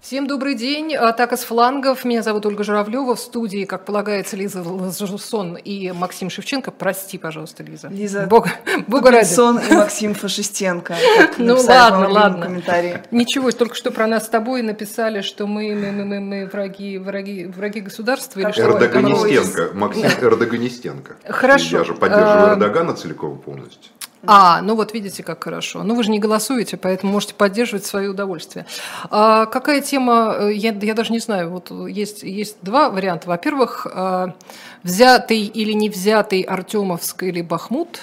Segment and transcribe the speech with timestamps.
[0.00, 0.94] Всем добрый день.
[0.94, 2.06] Атака с флангов.
[2.06, 3.14] Меня зовут Ольга Журавлева.
[3.16, 6.70] В студии, как полагается, Лиза Лазарсон и Максим Шевченко.
[6.70, 7.88] Прости, пожалуйста, Лиза.
[7.88, 8.50] Лиза Бога,
[8.86, 9.30] Бога ради.
[9.30, 10.96] и Максим Фашистенко.
[11.36, 12.62] Ну ладно, ладно.
[13.10, 16.96] Ничего, только что про нас с тобой написали, что мы, мы, мы, мы, мы враги,
[16.96, 18.40] враги, враги государства.
[18.40, 19.70] Или что Эрдоганистенко.
[19.74, 21.16] Максим Эрдоганистенко.
[21.28, 21.78] Хорошо.
[21.78, 23.92] Я же поддерживаю а, Эрдогана целиком полностью.
[24.26, 25.82] А, ну вот видите, как хорошо.
[25.82, 28.66] Ну вы же не голосуете, поэтому можете поддерживать свое удовольствие.
[29.10, 33.28] А какая тема, э, я, я даже не знаю, вот есть, есть два варианта.
[33.28, 34.34] Во-первых, а,
[34.82, 38.00] взятый или не взятый Артемовск или Бахмут,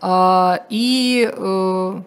[0.00, 2.00] а, и э,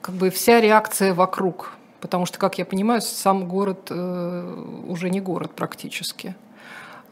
[0.00, 1.72] как бы вся реакция вокруг.
[2.00, 6.36] Потому что, как я понимаю, сам город э, уже не город практически.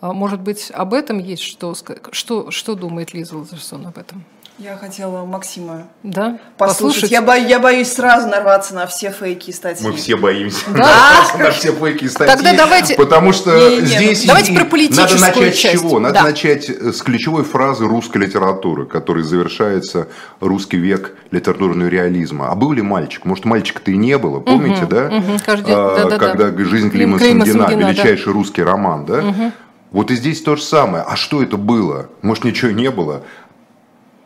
[0.00, 1.74] А может быть, об этом есть что
[2.12, 4.24] Что, что думает Лиза Лазерсон об этом?
[4.58, 6.38] Я хотела Максима да?
[6.56, 7.02] послушать.
[7.02, 7.10] послушать.
[7.10, 7.36] Я, бо...
[7.36, 9.86] я боюсь сразу нарваться на все фейки и статьи.
[9.86, 10.78] Мы все боимся да?
[10.78, 12.34] нарваться на все фейки и статьи.
[12.34, 12.94] Тогда давайте...
[12.94, 14.24] Потому что не, не, здесь...
[14.24, 15.76] Давайте про политическую Надо начать часть.
[15.76, 15.98] с чего?
[15.98, 16.22] Надо да.
[16.22, 20.08] начать с ключевой фразы русской литературы, которой завершается
[20.40, 22.50] русский век литературного реализма.
[22.50, 23.26] А был ли мальчик?
[23.26, 25.06] Может, мальчика-то и не было, помните, угу, да?
[25.08, 25.74] Угу, каждый...
[25.74, 26.64] а, да, да, когда да.
[26.64, 28.32] «Жизнь Клима, Клима Самгина», Самгина величайший да.
[28.32, 29.18] русский роман, да?
[29.18, 29.52] Угу.
[29.92, 31.04] Вот и здесь то же самое.
[31.06, 32.08] А что это было?
[32.22, 33.22] Может, ничего не было?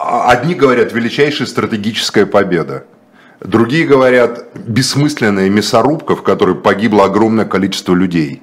[0.02, 2.84] А одни говорят, величайшая стратегическая победа.
[3.40, 8.42] Другие говорят, бессмысленная мясорубка, в которой погибло огромное количество людей.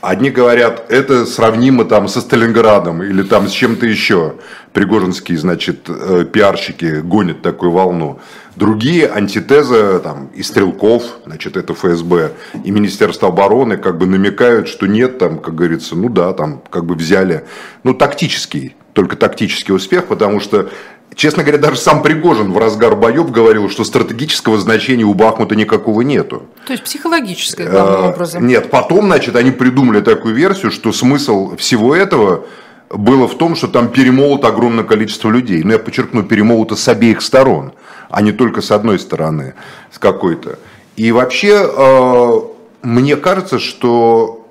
[0.00, 4.36] Одни говорят, это сравнимо там со Сталинградом или там с чем-то еще.
[4.72, 8.20] Пригожинские, значит, э, пиарщики гонят такую волну.
[8.58, 12.32] Другие антитеза там, и Стрелков, значит, это ФСБ,
[12.64, 16.84] и Министерство обороны как бы намекают, что нет, там, как говорится, ну да, там как
[16.84, 17.44] бы взяли,
[17.84, 20.70] ну тактический только тактический успех, потому что,
[21.14, 26.00] честно говоря, даже сам Пригожин в разгар боев говорил, что стратегического значения у Бахмута никакого
[26.00, 26.42] нету.
[26.66, 28.44] То есть психологическое, главным а, образом.
[28.44, 32.44] Нет, потом, значит, они придумали такую версию, что смысл всего этого
[32.90, 35.62] было в том, что там перемолот огромное количество людей.
[35.62, 37.74] Но я подчеркну, перемолото с обеих сторон,
[38.08, 39.54] а не только с одной стороны,
[39.90, 40.58] с какой-то.
[40.96, 42.40] И вообще, э,
[42.82, 44.46] мне кажется, что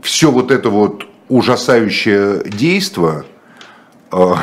[0.00, 3.24] все вот это вот ужасающее действие,
[4.12, 4.34] Э,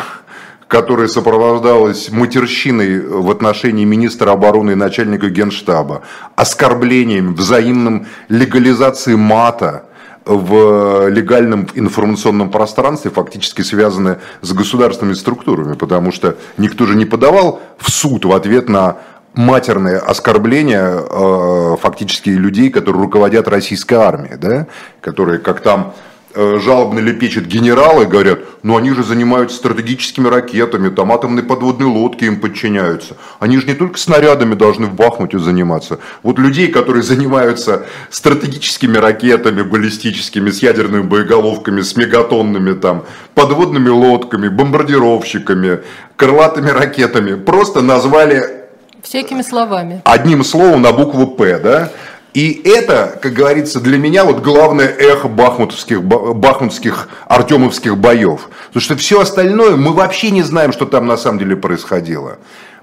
[0.68, 6.04] которая сопровождалась матерщиной в отношении министра обороны и начальника генштаба,
[6.36, 9.86] оскорблением, взаимным легализацией мата
[10.30, 17.62] в легальном информационном пространстве, фактически связаны с государственными структурами, потому что никто же не подавал
[17.78, 18.98] в суд в ответ на
[19.34, 24.68] матерные оскорбления э, фактически людей, которые руководят российской армией, да?
[25.02, 25.94] которые, как там
[26.40, 32.40] жалобно лепечет генералы, говорят, ну они же занимаются стратегическими ракетами, там атомные подводные лодки им
[32.40, 33.18] подчиняются.
[33.40, 36.00] Они же не только снарядами должны в Бахмуте заниматься.
[36.24, 43.04] Вот людей, которые занимаются стратегическими ракетами, баллистическими, с ядерными боеголовками, с мегатонными там,
[43.36, 45.80] подводными лодками, бомбардировщиками,
[46.16, 48.60] крылатыми ракетами, просто назвали
[49.02, 50.02] Всякими словами.
[50.04, 51.92] Одним словом на букву «П», да?
[52.34, 58.50] И это, как говорится, для меня вот главное эхо бахмутских, бахмутских, артемовских боев.
[58.68, 62.38] Потому что все остальное мы вообще не знаем, что там на самом деле происходило.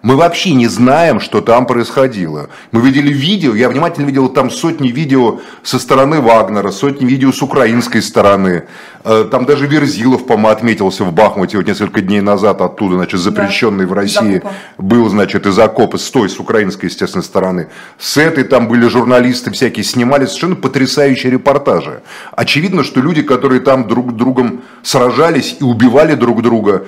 [0.06, 2.48] Мы вообще не знаем, что там происходило.
[2.70, 7.42] Мы видели видео, я внимательно видел там сотни видео со стороны Вагнера, сотни видео с
[7.42, 8.68] украинской стороны.
[9.02, 13.84] Э, там даже Верзилов, по-моему, отметился в Бахмуте вот несколько дней назад оттуда, значит, запрещенный
[13.84, 14.42] да, в России
[14.78, 17.66] был, значит, из окопа, с той, с украинской, естественно, стороны.
[17.98, 22.02] С этой там были журналисты всякие, снимали совершенно потрясающие репортажи.
[22.30, 26.84] Очевидно, что люди, которые там друг с другом сражались и убивали друг друга,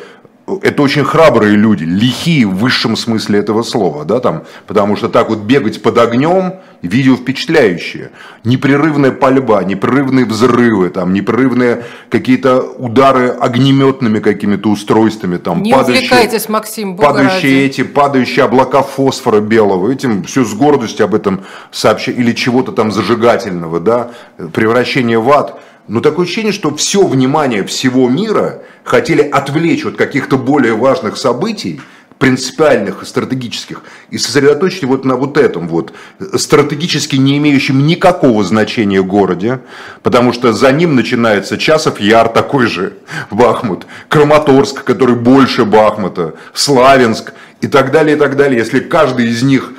[0.63, 5.29] это очень храбрые люди, лихие в высшем смысле этого слова, да, там, потому что так
[5.29, 8.11] вот бегать под огнем, видео впечатляющее.
[8.45, 16.97] Непрерывная пальба, непрерывные взрывы, там, непрерывные какие-то удары огнеметными какими-то устройствами, там, Не падающие, Максим,
[16.97, 22.73] падающие эти, падающие облака фосфора белого, этим все с гордостью об этом сообщают, или чего-то
[22.73, 24.11] там зажигательного, да,
[24.53, 25.61] превращение в ад.
[25.89, 31.81] Но такое ощущение, что все внимание всего мира хотели отвлечь от каких-то более важных событий,
[32.19, 35.93] принципиальных и стратегических, и сосредоточить вот на вот этом вот,
[36.35, 39.61] стратегически не имеющем никакого значения городе,
[40.03, 42.95] потому что за ним начинается Часов Яр, такой же
[43.31, 48.59] Бахмут, Краматорск, который больше Бахмута, Славянск и так далее, и так далее.
[48.59, 49.73] Если каждый из них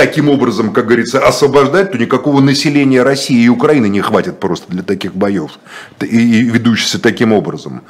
[0.00, 4.82] таким образом, как говорится, освобождать, то никакого населения России и Украины не хватит просто для
[4.82, 5.58] таких боев,
[6.00, 7.82] и, ведущихся таким образом.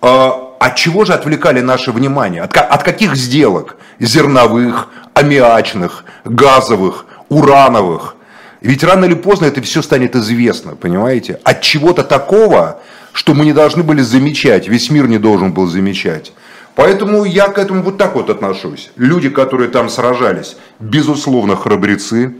[0.00, 2.40] А, от чего же отвлекали наше внимание?
[2.40, 3.76] От, от каких сделок?
[4.00, 8.16] Зерновых, аммиачных, газовых, урановых?
[8.62, 11.38] Ведь рано или поздно это все станет известно, понимаете?
[11.44, 12.80] От чего-то такого,
[13.12, 16.32] что мы не должны были замечать, весь мир не должен был замечать.
[16.78, 18.92] Поэтому я к этому вот так вот отношусь.
[18.94, 22.36] Люди, которые там сражались, безусловно, храбрецы.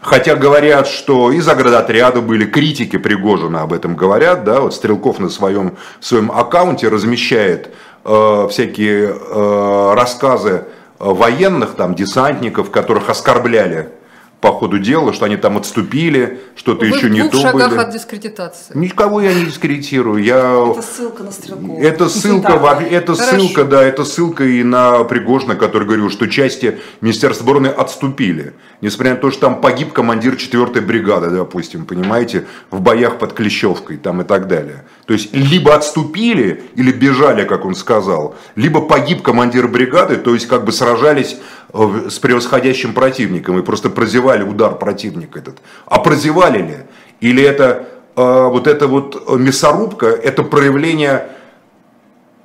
[0.00, 5.28] Хотя говорят, что из заградотряда были критики Пригожина об этом говорят, да, вот Стрелков на
[5.28, 10.66] своем, своем аккаунте размещает э, всякие э, рассказы
[11.00, 13.88] военных, там, десантников, которых оскорбляли
[14.40, 17.38] по ходу дела, что они там отступили, что-то еще не то были.
[17.38, 18.76] в шагах от дискредитации.
[18.76, 20.22] Никого я не дискредитирую.
[20.22, 20.72] Я...
[20.72, 21.78] Это ссылка на Стрелкова.
[21.78, 22.82] Это ссылка, да.
[22.82, 28.54] это ссылка, да, это ссылка и на Пригожина, который говорил, что части Министерства обороны отступили.
[28.80, 33.98] Несмотря на то, что там погиб командир 4-й бригады, допустим, понимаете, в боях под Клещевкой
[33.98, 34.84] там и так далее.
[35.04, 40.46] То есть, либо отступили, или бежали, как он сказал, либо погиб командир бригады, то есть,
[40.46, 41.36] как бы сражались
[41.72, 45.58] с превосходящим противником и просто прозевали удар противника этот.
[45.86, 46.76] А прозевали ли?
[47.20, 51.28] Или это э, вот эта вот мясорубка, это проявление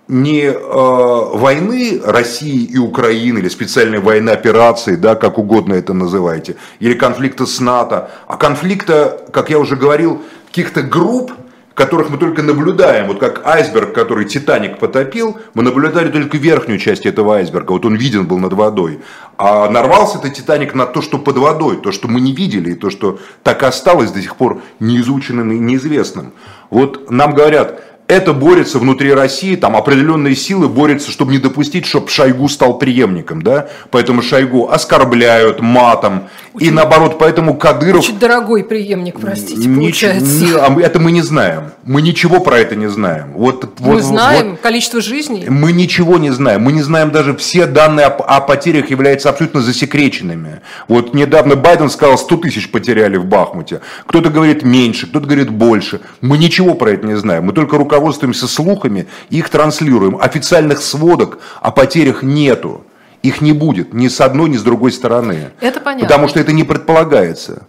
[0.08, 6.56] не э, войны России и Украины, или специальной военной операции, да, как угодно это называйте,
[6.80, 11.32] или конфликта с НАТО, а конфликта, как я уже говорил, каких-то групп,
[11.76, 17.06] которых мы только наблюдаем, вот как айсберг, который Титаник потопил, мы наблюдали только верхнюю часть
[17.06, 19.02] этого айсберга, вот он виден был над водой,
[19.38, 22.76] а нарвался этот Титаник на то, что под водой, то, что мы не видели, и
[22.76, 26.32] то, что так осталось до сих пор неизученным и неизвестным.
[26.70, 32.10] Вот нам говорят, это борется внутри России, там определенные силы борются, чтобы не допустить, чтобы
[32.10, 38.02] Шойгу стал преемником, да, поэтому Шойгу оскорбляют матом, очень, и наоборот, поэтому Кадыров...
[38.02, 40.46] Очень дорогой преемник, простите, нич, получается.
[40.46, 43.34] Не, а это мы не знаем, мы ничего про это не знаем.
[43.34, 45.48] Вот, мы вот, знаем вот, количество жизней.
[45.50, 49.62] Мы ничего не знаем, мы не знаем даже все данные о, о потерях являются абсолютно
[49.62, 50.62] засекреченными.
[50.88, 56.02] Вот недавно Байден сказал, 100 тысяч потеряли в Бахмуте, кто-то говорит меньше, кто-то говорит больше,
[56.22, 60.18] мы ничего про это не знаем, мы только руководствуемся руководствуемся слухами, их транслируем.
[60.20, 62.84] Официальных сводок о потерях нету.
[63.24, 65.52] Их не будет ни с одной, ни с другой стороны.
[65.60, 66.08] Это понятно.
[66.08, 67.66] Потому что это не предполагается.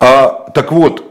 [0.00, 1.04] А, так вот,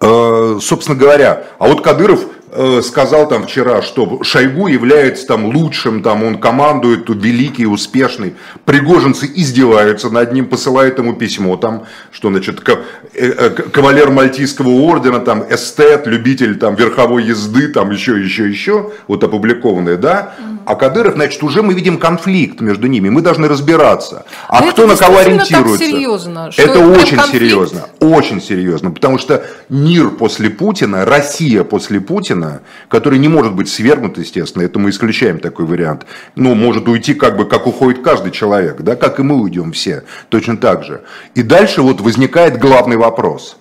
[0.00, 6.02] э, собственно говоря, а вот Кадыров Э, сказал там вчера, что Шойгу является там лучшим,
[6.02, 8.34] там он командует, великий, успешный.
[8.64, 12.74] Пригожинцы издеваются над ним, посылают ему письмо, там, что значит, э,
[13.14, 19.22] э, кавалер Мальтийского ордена, там, эстет, любитель там верховой езды, там, еще, еще, еще, вот
[19.22, 20.34] опубликованное, да.
[20.70, 24.24] А Кадыров, значит, уже мы видим конфликт между ними, мы должны разбираться.
[24.46, 25.84] А Но кто на кого ориентируется?
[25.84, 27.32] серьезно, это очень конфликт?
[27.32, 33.54] серьезно, очень серьезно, потому что мир после Путина, Россия после Путина, Путина, который не может
[33.54, 36.06] быть свергнут, естественно, это мы исключаем такой вариант,
[36.36, 40.04] но может уйти как бы, как уходит каждый человек, да, как и мы уйдем все,
[40.28, 41.00] точно так же.
[41.34, 43.56] И дальше вот возникает главный вопрос.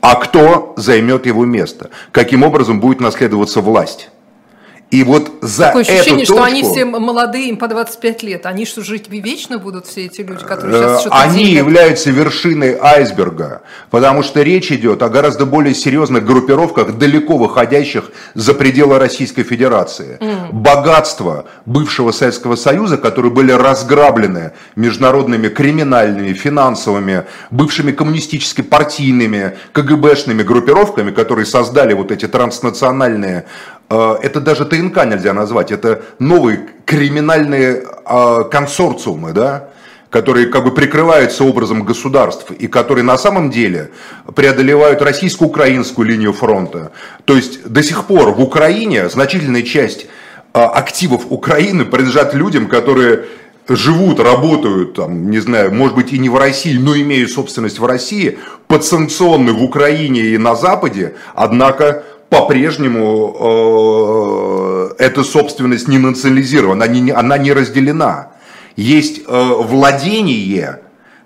[0.00, 1.90] А кто займет его место?
[2.12, 4.08] Каким образом будет наследоваться власть?
[4.90, 8.46] И вот за Такое ощущение, эту точку, что они все молодые, им по 25 лет.
[8.46, 11.66] Они что, жить вечно будут, все эти люди, которые сейчас что-то Они делят?
[11.66, 18.54] являются вершиной айсберга, потому что речь идет о гораздо более серьезных группировках, далеко выходящих за
[18.54, 20.18] пределы Российской Федерации.
[20.20, 20.52] Mm.
[20.52, 31.10] Богатство бывшего Советского Союза, которые были разграблены международными криминальными, финансовыми, бывшими коммунистически партийными, КГБшными группировками,
[31.10, 38.44] которые создали вот эти транснациональные Э, это даже ТНК нельзя назвать, это новые криминальные э,
[38.50, 39.68] консорциумы, да,
[40.10, 43.90] которые как бы прикрываются образом государств и которые на самом деле
[44.34, 46.92] преодолевают российско-украинскую линию фронта.
[47.24, 50.06] То есть до сих пор в Украине значительная часть
[50.54, 53.26] э, активов Украины принадлежат людям, которые
[53.68, 57.84] живут, работают, там, не знаю, может быть и не в России, но имеют собственность в
[57.84, 58.38] России,
[58.68, 63.36] подсанкционны в Украине и на Западе, однако по-прежнему
[64.98, 68.32] э, эта собственность не национализирована, она не, она не разделена.
[68.76, 70.80] Есть э, владение,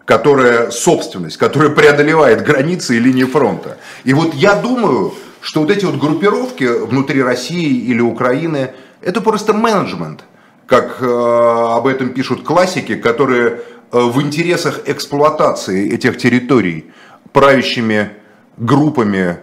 [0.05, 3.79] которое собственность, которая преодолевает границы и линии фронта.
[4.05, 9.53] И вот я думаю, что вот эти вот группировки внутри России или Украины, это просто
[9.55, 10.25] менеджмент,
[10.67, 13.49] как э, об этом пишут классики, которые
[13.93, 16.91] э, в интересах эксплуатации этих территорий
[17.33, 18.11] правящими
[18.59, 19.39] группами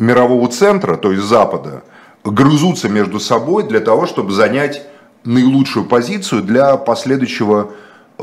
[0.00, 1.82] мирового центра, то есть Запада,
[2.24, 4.82] грызутся между собой для того, чтобы занять
[5.24, 7.72] наилучшую позицию для последующего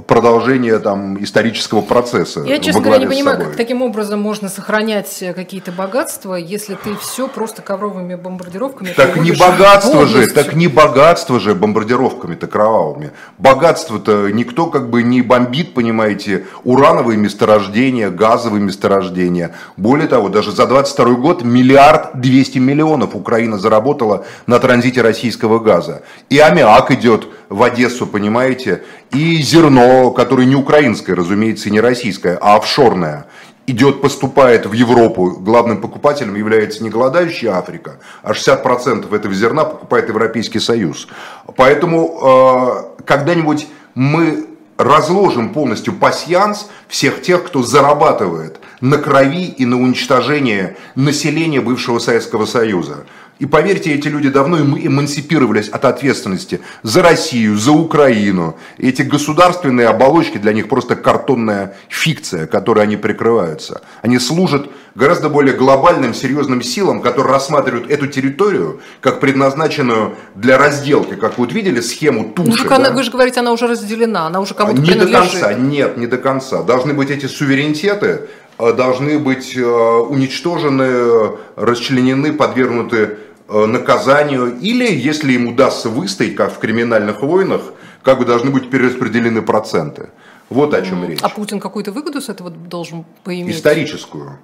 [0.01, 2.43] продолжение там исторического процесса.
[2.43, 6.95] Я, честно во говоря, не понимаю, как таким образом можно сохранять какие-то богатства, если ты
[6.97, 13.11] все просто ковровыми бомбардировками Так не богатство же, так не богатство же бомбардировками-то кровавыми.
[13.37, 19.55] Богатство-то никто как бы не бомбит, понимаете, урановые месторождения, газовые месторождения.
[19.77, 26.03] Более того, даже за 22 год миллиард 200 миллионов Украина заработала на транзите российского газа.
[26.29, 32.37] И аммиак идет в Одессу, понимаете, и зерно, которое не украинское, разумеется, и не российское,
[32.41, 33.27] а офшорное
[33.67, 40.07] идет, поступает в Европу, главным покупателем является не голодающая Африка, а 60% этого зерна покупает
[40.07, 41.07] Европейский Союз.
[41.55, 49.81] Поэтому э, когда-нибудь мы разложим полностью пасьянс всех тех, кто зарабатывает на крови и на
[49.81, 53.05] уничтожении населения бывшего Советского Союза.
[53.39, 58.55] И поверьте, эти люди давно эм- эмансипировались от ответственности за Россию, за Украину.
[58.79, 63.81] И эти государственные оболочки для них просто картонная фикция, которой они прикрываются.
[64.01, 71.13] Они служат гораздо более глобальным, серьезным силам, которые рассматривают эту территорию как предназначенную для разделки.
[71.13, 72.63] Как вы вот видели схему Ну, туши.
[72.63, 72.95] так она- да?
[72.95, 76.17] вы же говорите, она уже разделена, она уже кому-то Не до конца, нет, не до
[76.17, 76.63] конца.
[76.63, 78.21] Должны быть эти суверенитеты,
[78.57, 83.17] э, должны быть э, уничтожены, расчленены, подвергнуты
[83.49, 84.57] наказанию.
[84.59, 87.61] Или, если им удастся выстоять, как в криминальных войнах,
[88.03, 90.09] как бы должны быть перераспределены проценты.
[90.49, 91.19] Вот о чем речь.
[91.21, 93.55] А Путин какую-то выгоду с этого должен поиметь?
[93.55, 94.39] Историческую.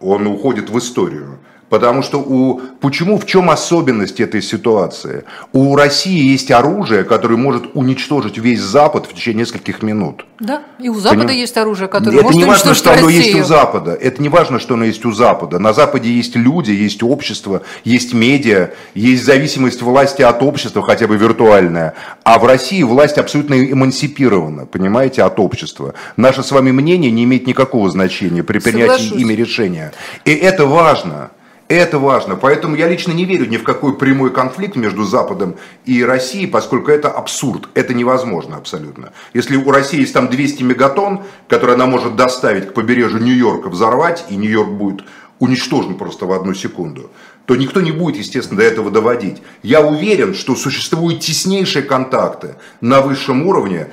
[0.00, 1.38] Он уходит в историю.
[1.70, 2.60] Потому что у...
[2.80, 5.24] Почему, в чем особенность этой ситуации?
[5.52, 10.26] У России есть оружие, которое может уничтожить весь Запад в течение нескольких минут.
[10.40, 13.34] Да, и у Запада Поним- есть оружие, которое Это может не важно, что оно есть
[13.36, 13.92] у Запада.
[13.92, 15.60] Это не важно, что оно есть у Запада.
[15.60, 21.16] На Западе есть люди, есть общество, есть медиа, есть зависимость власти от общества, хотя бы
[21.16, 21.94] виртуальная.
[22.24, 25.94] А в России власть абсолютно эмансипирована, понимаете, от общества.
[26.16, 29.22] Наше с вами мнение не имеет никакого значения при принятии Соглашусь.
[29.22, 29.92] ими решения.
[30.24, 31.30] И это важно.
[31.70, 32.34] Это важно.
[32.34, 36.90] Поэтому я лично не верю ни в какой прямой конфликт между Западом и Россией, поскольку
[36.90, 37.68] это абсурд.
[37.74, 39.12] Это невозможно абсолютно.
[39.34, 44.24] Если у России есть там 200 мегатонн, которые она может доставить к побережью Нью-Йорка, взорвать,
[44.30, 45.04] и Нью-Йорк будет
[45.38, 47.08] уничтожен просто в одну секунду,
[47.46, 49.40] то никто не будет, естественно, до этого доводить.
[49.62, 53.92] Я уверен, что существуют теснейшие контакты на высшем уровне,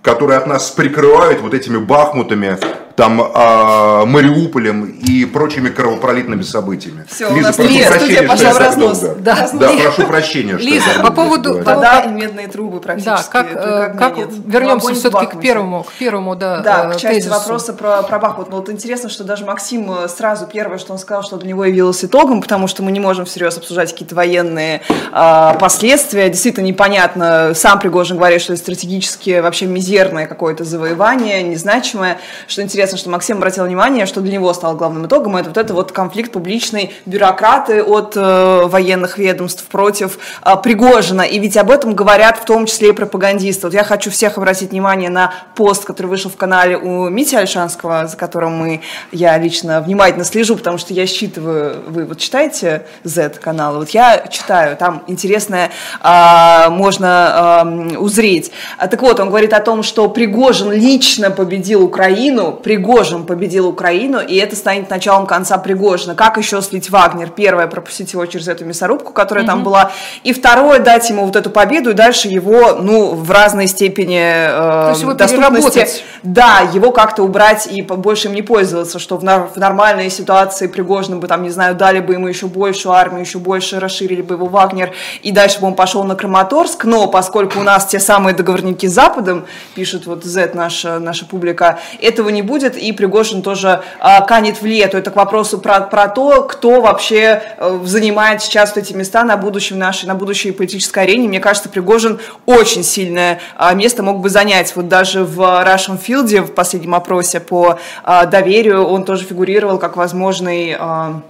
[0.00, 2.56] которые от нас прикрывают вот этими бахмутами,
[2.98, 7.06] там, а, Мариуполем и прочими кровопролитными событиями.
[7.30, 8.98] У нас прошу Лиза, прощения, студия что пошла я в так разнос.
[8.98, 9.20] долго.
[9.20, 9.48] Да.
[9.52, 13.08] Да, прошу прощения, что Лиза, по поводу Вода и медные трубы практически.
[13.10, 16.94] Да, как, это э, как как вернемся все-таки к первому, к первому, да, Да, э,
[16.94, 17.30] к части тезису.
[17.30, 18.50] вопроса про, про Бахмут.
[18.50, 21.64] Но вот интересно, что даже Максим э, сразу первое, что он сказал, что для него
[21.64, 26.28] явилось итогом, потому что мы не можем всерьез обсуждать какие-то военные а, последствия.
[26.30, 27.52] Действительно непонятно.
[27.54, 32.18] Сам Пригожин говорит, что это стратегически вообще мизерное какое-то завоевание, незначимое.
[32.48, 35.74] Что интересно, что Максим обратил внимание, что для него стало главным итогом, это вот это
[35.74, 41.22] вот конфликт публичный бюрократы от э, военных ведомств против э, Пригожина.
[41.22, 43.66] И ведь об этом говорят в том числе и пропагандисты.
[43.66, 48.06] Вот я хочу всех обратить внимание на пост, который вышел в канале у Мити Альшанского,
[48.06, 48.80] за которым мы,
[49.12, 53.80] я лично внимательно слежу, потому что я считываю, вы вот читаете Z-каналы?
[53.80, 58.50] Вот я читаю, там интересное а, можно ам, узреть.
[58.76, 62.77] А, так вот, он говорит о том, что Пригожин лично победил Украину, Пригожин
[63.24, 66.14] победил Украину, и это станет началом конца Пригожина.
[66.14, 67.30] Как еще слить Вагнер?
[67.30, 69.90] Первое, пропустить его через эту мясорубку, которая там была,
[70.24, 74.94] и второе, дать ему вот эту победу, и дальше его, ну, в разной степени э,
[74.98, 79.56] его доступности, да, его как-то убрать и больше им не пользоваться, что в, нар- в
[79.56, 83.80] нормальной ситуации Пригожину бы, там, не знаю, дали бы ему еще большую армию, еще больше
[83.80, 84.92] расширили бы его Вагнер,
[85.22, 88.92] и дальше бы он пошел на Краматорск, но поскольку у нас те самые договорники с
[88.92, 94.60] Западом, пишет вот Z наша, наша публика, этого не будет, и Пригожин тоже а, канет
[94.60, 94.96] в лету.
[94.96, 99.78] Это к вопросу про, про то, кто вообще э, занимает сейчас эти места на будущем
[99.78, 101.28] нашей, на будущей политической арене.
[101.28, 104.72] Мне кажется, Пригожин очень сильное а, место мог бы занять.
[104.76, 109.96] Вот даже в Russian Field, в последнем опросе по а, доверию, он тоже фигурировал как
[109.96, 111.20] возможный а,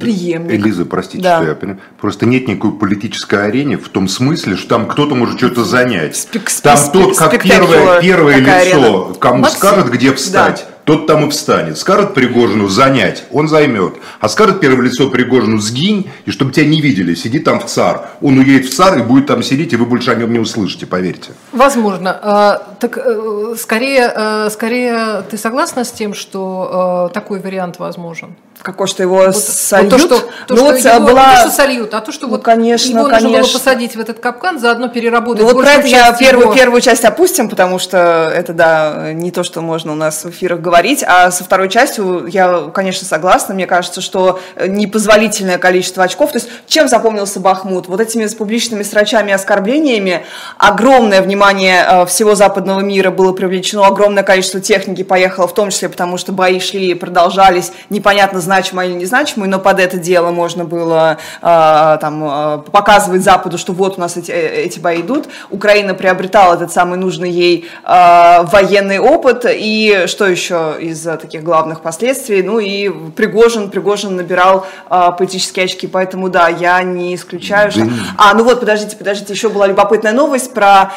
[0.00, 0.52] преемник.
[0.52, 1.38] Элиза, простите, Да.
[1.38, 1.80] что я понимаю.
[2.00, 6.14] Просто нет никакой политической арены в том смысле, что там кто-то может что-то занять.
[6.14, 9.14] Спек- там спек- тот, как первое, первое лицо, арена.
[9.18, 9.58] кому Максим.
[9.58, 11.78] скажет, где встать, тот там и встанет.
[11.78, 13.94] Скажет Пригожину занять, он займет.
[14.20, 18.08] А скажет первое лицо Пригожину сгинь, и чтобы тебя не видели, сиди там в ЦАР.
[18.20, 20.86] Он уедет в ЦАР и будет там сидеть, и вы больше о нем не услышите,
[20.86, 21.32] поверьте.
[21.52, 22.18] Возможно.
[22.22, 28.34] А, Так э, скорее, э, скорее ты согласна с тем, что э, такой вариант возможен?
[28.62, 29.92] Какой, что его вот, сольют.
[29.92, 31.30] Вот то, что, то, ну, что его, была...
[31.30, 33.28] не то, что сольют, а то, что ну, вот конечно, его конечно.
[33.28, 36.54] нужно было посадить в этот капкан, заодно переработать Ну вот про это я первую, его...
[36.54, 40.60] первую часть опустим, потому что это, да, не то, что можно у нас в эфирах
[40.60, 43.54] говорить, а со второй частью я, конечно, согласна.
[43.54, 46.32] Мне кажется, что непозволительное количество очков.
[46.32, 47.88] То есть чем запомнился Бахмут?
[47.88, 50.24] Вот этими публичными срачами и оскорблениями
[50.58, 55.88] огромное внимание э, всего западного мира было привлечено, огромное количество техники поехало, в том числе
[55.88, 60.64] потому, что бои шли и продолжались, непонятно, значимые или незначимые, но под это дело можно
[60.64, 65.28] было э, там, э, показывать Западу, что вот у нас эти, эти бои идут.
[65.48, 72.42] Украина приобретала этот самый нужный ей военный опыт, и что еще из таких главных последствий?
[72.42, 77.86] Ну и Пригожин, Пригожин набирал политические очки, поэтому да, я не исключаю, что...
[78.18, 80.92] А, ну вот, подождите, подождите, еще была любопытная новость про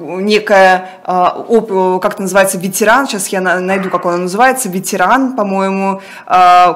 [0.00, 6.00] некое, как это называется, ветеран, сейчас я найду, как он называется, ветеран, по-моему,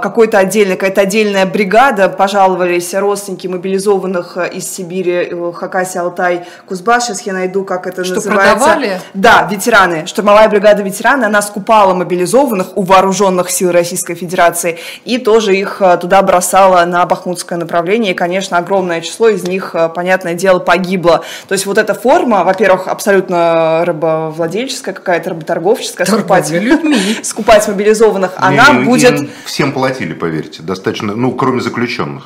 [0.03, 7.33] какой-то отдельный, какая-то отдельная бригада, пожаловались родственники мобилизованных из Сибири, Хакасия, Алтай, Кузбасс, сейчас я
[7.33, 8.55] найду, как это что, называется.
[8.55, 9.01] продавали?
[9.15, 15.57] Да, ветераны, штурмовая бригада ветераны, она скупала мобилизованных у вооруженных сил Российской Федерации и тоже
[15.57, 21.25] их туда бросала на бахмутское направление, и, конечно, огромное число из них, понятное дело, погибло.
[21.49, 26.53] То есть вот эта форма, во-первых, абсолютно рабовладельческая какая-то, работорговческая, скупать,
[27.23, 29.29] скупать мобилизованных, она будет...
[29.55, 32.25] Всем платили, поверьте, достаточно, ну, кроме заключенных.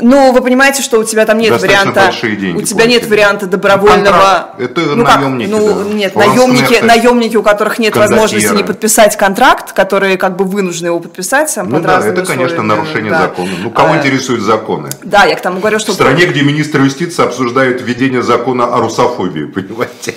[0.00, 2.26] Ну, вы понимаете, что у тебя там нет Достаточно варианта.
[2.26, 2.92] деньги у тебя платили.
[2.94, 4.54] нет варианта добровольного.
[4.58, 5.20] Ну, это ну, как?
[5.20, 5.48] наемники.
[5.48, 5.94] Ну, да.
[5.94, 8.20] нет, наемники, наемники, у которых нет кондотьеры.
[8.20, 12.22] возможности не подписать контракт, которые как бы вынуждены его подписать сам Ну под да, это,
[12.26, 13.22] конечно, условиями, нарушение да.
[13.22, 13.50] закона.
[13.62, 14.88] Ну, кого А, интересуют законы?
[15.04, 18.80] Да, я к тому говорю, что В стране, где министр юстиции обсуждают введение закона о
[18.80, 20.16] русофобии, понимаете?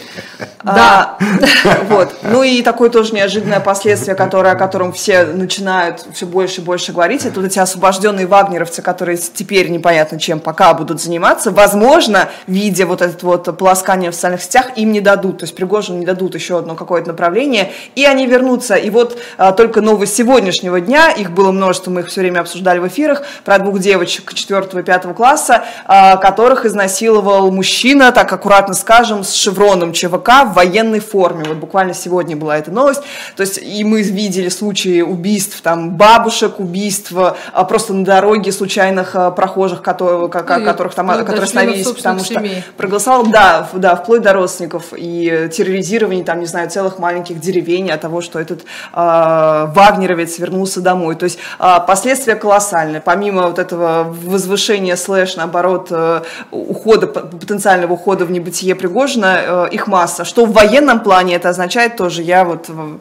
[0.63, 1.17] Да.
[1.89, 2.15] вот.
[2.23, 6.93] Ну и такое тоже неожиданное последствие, которое, о котором все начинают все больше и больше
[6.93, 11.51] говорить, это вот эти освобожденные вагнеровцы, которые теперь непонятно чем пока будут заниматься.
[11.51, 15.99] Возможно, видя вот это вот полоскание в социальных сетях, им не дадут, то есть Пригожину
[15.99, 18.75] не дадут еще одно какое-то направление, и они вернутся.
[18.75, 22.79] И вот а, только новость сегодняшнего дня, их было множество, мы их все время обсуждали
[22.79, 28.73] в эфирах, про двух девочек 4 и 5 класса, а, которых изнасиловал мужчина, так аккуратно
[28.73, 31.43] скажем, с шевроном ЧВК в военной форме.
[31.47, 33.01] Вот буквально сегодня была эта новость.
[33.35, 39.15] То есть и мы видели случаи убийств там бабушек, убийств а, просто на дороге случайных
[39.15, 42.63] а, прохожих, которые, ко- ко- И которых там, вплоть до которые остановились, потому что семей.
[42.77, 48.01] проголосовал, да, да, вплоть до родственников и терроризирование там, не знаю, целых маленьких деревень от
[48.01, 48.61] того, что этот
[48.93, 51.15] а, вагнеровец вернулся домой.
[51.15, 53.01] То есть а, последствия колоссальные.
[53.01, 59.87] Помимо вот этого возвышения слэш, наоборот, э, ухода, потенциального ухода в небытие Пригожина, э, их
[59.87, 60.25] масса.
[60.25, 62.97] Что в военном плане это означает тоже, я вот э,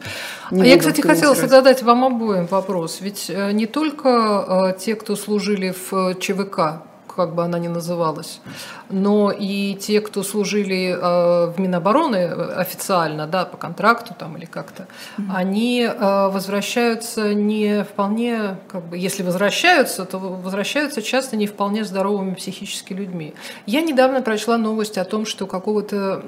[0.51, 2.99] не А я, кстати, хотела задать вам обоим вопрос.
[3.01, 6.83] Ведь э, не только э, те, кто служили в ЧВК,
[7.15, 8.41] как бы она ни называлась,
[8.89, 14.45] но и те, кто служили э, в Минобороны э, официально, да, по контракту там или
[14.45, 14.87] как-то,
[15.33, 22.33] они э, возвращаются не вполне, как бы, если возвращаются, то возвращаются часто не вполне здоровыми
[22.33, 23.33] психически людьми.
[23.65, 26.21] Я недавно прочла новость о том, что какого-то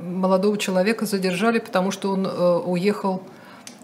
[0.00, 2.26] молодого человека задержали, потому что он
[2.66, 3.22] уехал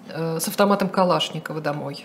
[0.09, 2.05] с автоматом Калашникова домой.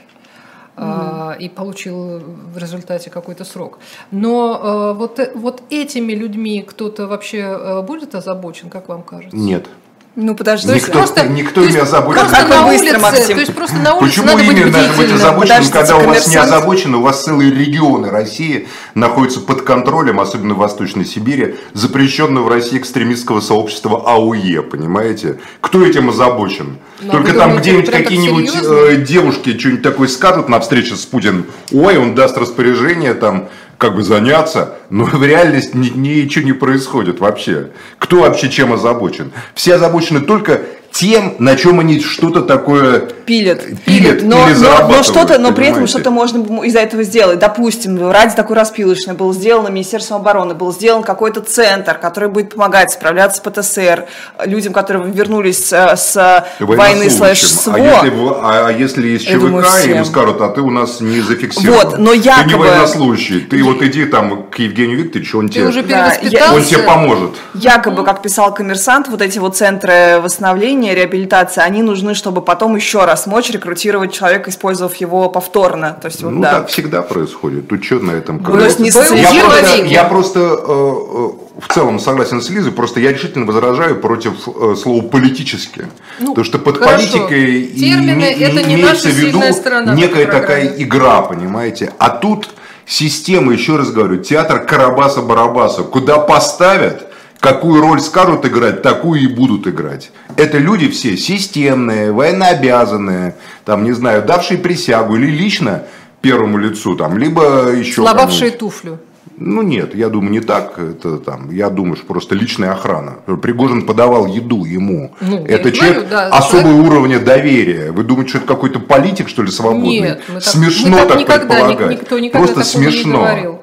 [0.75, 3.79] А, и получил в результате какой-то срок.
[4.12, 4.60] Но
[4.93, 9.38] э, вот, э- вот этими людьми кто-то вообще э, будет озабочен, как вам кажется?
[9.38, 9.67] Нет.
[10.15, 10.74] Ну, подожди.
[10.74, 12.19] Никто- просто, никто не озабочен.
[12.19, 13.36] Просто Как на вы быстро, улице, Максим.
[13.36, 16.28] то есть просто на улице Почему надо быть именно надо быть озабоченным, когда у вас
[16.28, 22.43] не озабочены, у вас целые регионы России находятся под контролем, особенно в Восточной Сибири, запрещенного
[22.43, 25.39] в России экстремистского сообщества АУЕ, понимаете?
[25.62, 26.78] Кто этим озабочен?
[27.00, 31.45] Ну, а Только там где-нибудь какие-нибудь э, девушки что-нибудь такое скажут на встрече с Путиным,
[31.71, 33.47] ой, он даст распоряжение там
[33.82, 37.72] как бы заняться, но в реальности ни- ничего не происходит вообще.
[37.98, 39.32] Кто вообще чем озабочен?
[39.56, 44.97] Все озабочены только тем, на чем они что-то такое пилят, пилят но, или но, зарабатывают,
[44.97, 47.39] но что-то, но при этом что-то можно из-за этого сделать.
[47.39, 52.91] Допустим, ради такой распилочной был сделан Министерством обороны, был сделан какой-то центр, который будет помогать
[52.91, 54.08] справляться с ПТСР
[54.45, 57.73] людям, которые вернулись э, с войны слэш СВО.
[57.73, 59.97] А если, а, а если из думаю, ЧВК всем.
[59.97, 61.89] им скажут, а ты у нас не зафиксирован.
[61.89, 65.67] Вот, но Ты не якобы- военнослужащий, ты вот иди там к Евгению Викторовичу, он тебе,
[65.67, 66.13] уже Да,
[66.54, 67.32] он тебе поможет.
[67.54, 72.76] Якобы, как писал коммерсант, вот эти вот центры восстановления восстановление, реабилитация, они нужны, чтобы потом
[72.76, 75.98] еще раз мочь рекрутировать человека, использовав его повторно.
[76.02, 76.60] То есть, вот, ну, да.
[76.60, 77.67] так всегда происходит.
[77.67, 78.38] Тут что на этом?
[78.38, 81.30] Ну, то есть не я просто, я просто э, э,
[81.62, 85.86] в целом согласен с Лизой, просто я решительно возражаю против э, слова политически.
[86.20, 86.98] Ну, Потому что под хорошо.
[86.98, 91.91] политикой Термины и- это не имеется наша в виду некая такая игра, понимаете?
[91.98, 92.50] А тут
[92.86, 97.11] система, еще раз говорю, театр Карабаса-Барабаса, куда поставят,
[97.41, 100.12] какую роль скажут играть, такую и будут играть.
[100.38, 105.84] Это люди все системные, военнообязанные, там, не знаю, давшие присягу или лично
[106.21, 108.99] первому лицу, там, либо еще Слабавшие туфлю.
[109.43, 110.77] Ну нет, я думаю, не так.
[110.77, 113.13] Это там, я думаю, что просто личная охрана.
[113.41, 115.15] Пригожин подавал еду ему.
[115.19, 117.91] Ну, это человек да, особого человек- уровня доверия.
[117.91, 119.99] Вы думаете, что это какой-то политик, что ли, свободный?
[119.99, 121.89] Нет, мы так- смешно мы так так, никогда, предполагать.
[121.89, 123.17] ник- никто никогда просто такого не смешно.
[123.17, 123.61] говорил.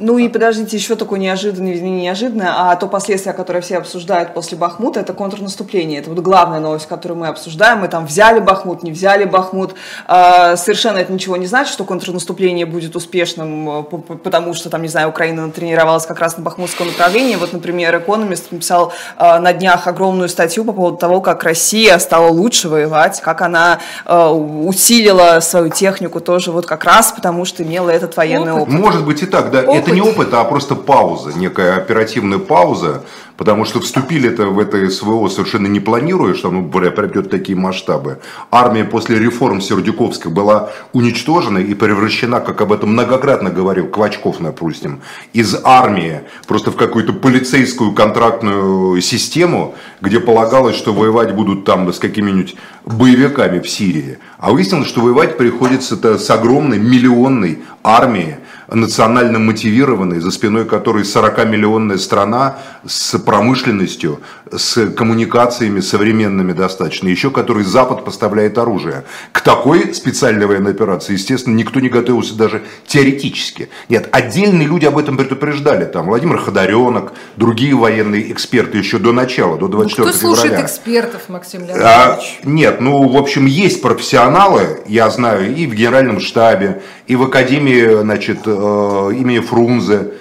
[0.00, 4.56] Ну и подождите, еще такое неожиданное, не неожиданное, а то последствие, которое все обсуждают после
[4.56, 6.00] Бахмута, это контрнаступление.
[6.00, 7.80] Это вот главная новость, которую мы обсуждаем.
[7.80, 9.74] Мы там взяли Бахмут, не взяли Бахмут.
[10.06, 14.88] А, совершенно это ничего не значит, что контрнаступление будет успешным, э, потому что там, не
[14.88, 17.36] знаю, Украина натренировалась как раз на бахмутском направлении.
[17.36, 22.28] Вот, например, Экономист написал а, на днях огромную статью по поводу того, как Россия стала
[22.28, 27.90] лучше воевать, как она э, усилила свою технику тоже вот как раз потому, что имела
[27.90, 28.72] этот военный опыт.
[28.72, 29.60] Может быть и так, да.
[29.60, 29.82] Опыт.
[29.82, 33.04] Это не опыт, а просто пауза, некая оперативная пауза,
[33.40, 38.18] потому что вступили-то в это СВО совершенно не планируя, что оно придет такие масштабы.
[38.50, 45.00] Армия после реформ Сердюковской была уничтожена и превращена, как об этом многократно говорил Квачков, допустим,
[45.32, 51.98] из армии просто в какую-то полицейскую контрактную систему, где полагалось, что воевать будут там с
[51.98, 54.18] какими-нибудь боевиками в Сирии.
[54.36, 58.36] А выяснилось, что воевать приходится с огромной миллионной армией,
[58.70, 67.64] национально мотивированной, за спиной которой 40-миллионная страна с промышленностью, с коммуникациями современными достаточно, еще которой
[67.64, 69.04] Запад поставляет оружие.
[69.32, 73.68] К такой специальной военной операции, естественно, никто не готовился даже теоретически.
[73.88, 75.84] Нет, отдельные люди об этом предупреждали.
[75.84, 80.66] Там Владимир Ходоренок, другие военные эксперты еще до начала, до Ну, 24 кто слушает февраля.
[80.66, 82.40] экспертов, Максим А, Леонидович?
[82.44, 88.02] нет, ну, в общем, есть профессионалы, я знаю, и в Генеральном штабе, и в Академии,
[88.02, 90.12] значит, имени Фрунзе.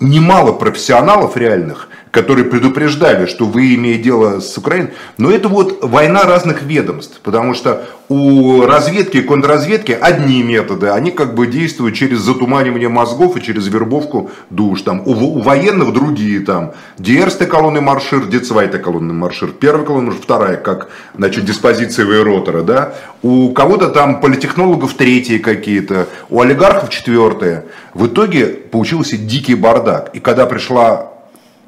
[0.00, 4.90] Немало профессионалов реальных, которые предупреждали, что вы имеете дело с Украиной.
[5.18, 11.10] Но это вот война разных ведомств, потому что у разведки и контрразведки одни методы, они
[11.10, 14.82] как бы действуют через затуманивание мозгов и через вербовку душ.
[14.82, 20.56] Там, у, у военных другие, там, диерстый колонный маршир, децвайтый колонный маршир, первая колонна, вторая,
[20.56, 22.94] как, значит, диспозиция ротора, да.
[23.22, 27.66] У кого-то там политехнологов третьи какие-то, у олигархов четвертые.
[27.92, 30.10] В итоге получился дикий бардак.
[30.14, 31.17] И когда пришла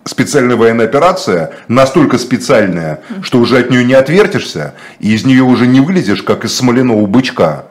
[0.04, 5.66] специальная военная операция, настолько специальная, что уже от нее не отвертишься, и из нее уже
[5.66, 7.66] не вылезешь, как из смоляного бычка.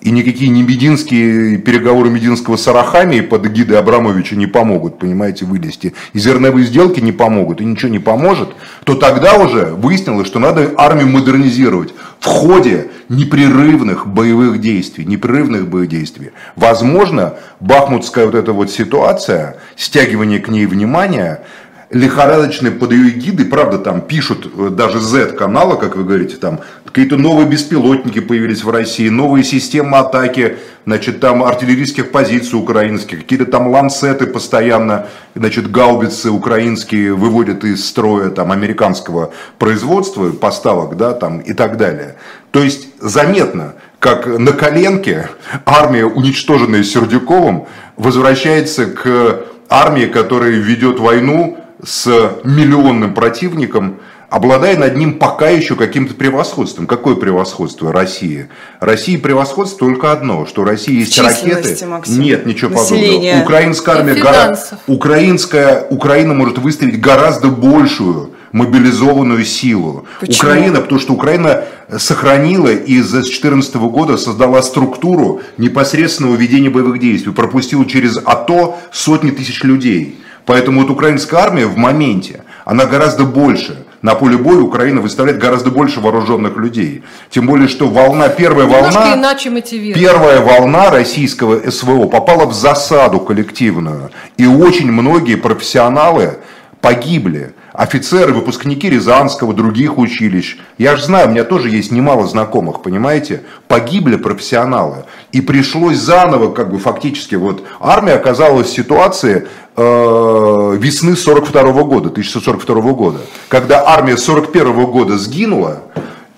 [0.00, 5.92] И никакие не мединские переговоры Мединского с Арахами под эгидой Абрамовича не помогут, понимаете, вылезти.
[6.14, 8.50] И зерновые сделки не помогут, и ничего не поможет.
[8.84, 15.90] То тогда уже выяснилось, что надо армию модернизировать в ходе непрерывных боевых действий, непрерывных боевых
[15.90, 16.30] действий.
[16.56, 21.42] Возможно, бахмутская вот эта вот ситуация, стягивание к ней внимания,
[21.90, 27.16] лихорадочные под ее эгидой, правда, там пишут э, даже Z-канала, как вы говорите, там какие-то
[27.16, 33.66] новые беспилотники появились в России, новые системы атаки, значит, там артиллерийских позиций украинских, какие-то там
[33.68, 41.52] ланцеты постоянно, значит, гаубицы украинские выводят из строя там американского производства, поставок, да, там и
[41.54, 42.14] так далее.
[42.52, 45.28] То есть заметно, как на коленке
[45.66, 52.06] армия, уничтоженная Сердюковым, возвращается к армии, которая ведет войну с
[52.44, 53.96] миллионным противником,
[54.28, 56.86] обладая над ним пока еще каким-то превосходством.
[56.86, 58.48] Какое превосходство России?
[58.80, 61.86] России превосходство только одно, что России есть ракеты.
[61.86, 62.22] Максим.
[62.22, 63.32] Нет, ничего Население.
[63.32, 63.42] подобного.
[63.44, 70.06] Украинская армия, гора- украинская, Украина может выставить гораздо большую мобилизованную силу.
[70.20, 70.36] Почему?
[70.48, 71.64] Украина, потому что Украина
[71.98, 79.30] сохранила и с 2014 года создала структуру непосредственного ведения боевых действий, пропустила через АТО сотни
[79.30, 80.18] тысяч людей.
[80.46, 83.84] Поэтому вот украинская армия в моменте, она гораздо больше.
[84.02, 87.02] На поле боя Украина выставляет гораздо больше вооруженных людей.
[87.28, 89.14] Тем более, что волна, первая Немножко волна...
[89.14, 89.50] иначе.
[89.94, 94.10] Первая волна российского СВО попала в засаду коллективную.
[94.38, 96.38] И очень многие профессионалы
[96.80, 97.52] погибли.
[97.72, 100.58] офицеры, выпускники Рязанского, других училищ.
[100.78, 103.42] Я же знаю, у меня тоже есть немало знакомых, понимаете?
[103.68, 105.04] Погибли профессионалы.
[105.32, 112.08] И пришлось заново, как бы фактически, вот армия оказалась в ситуации э, весны 42 года,
[112.08, 115.82] 1942 года, когда армия 41 года сгинула,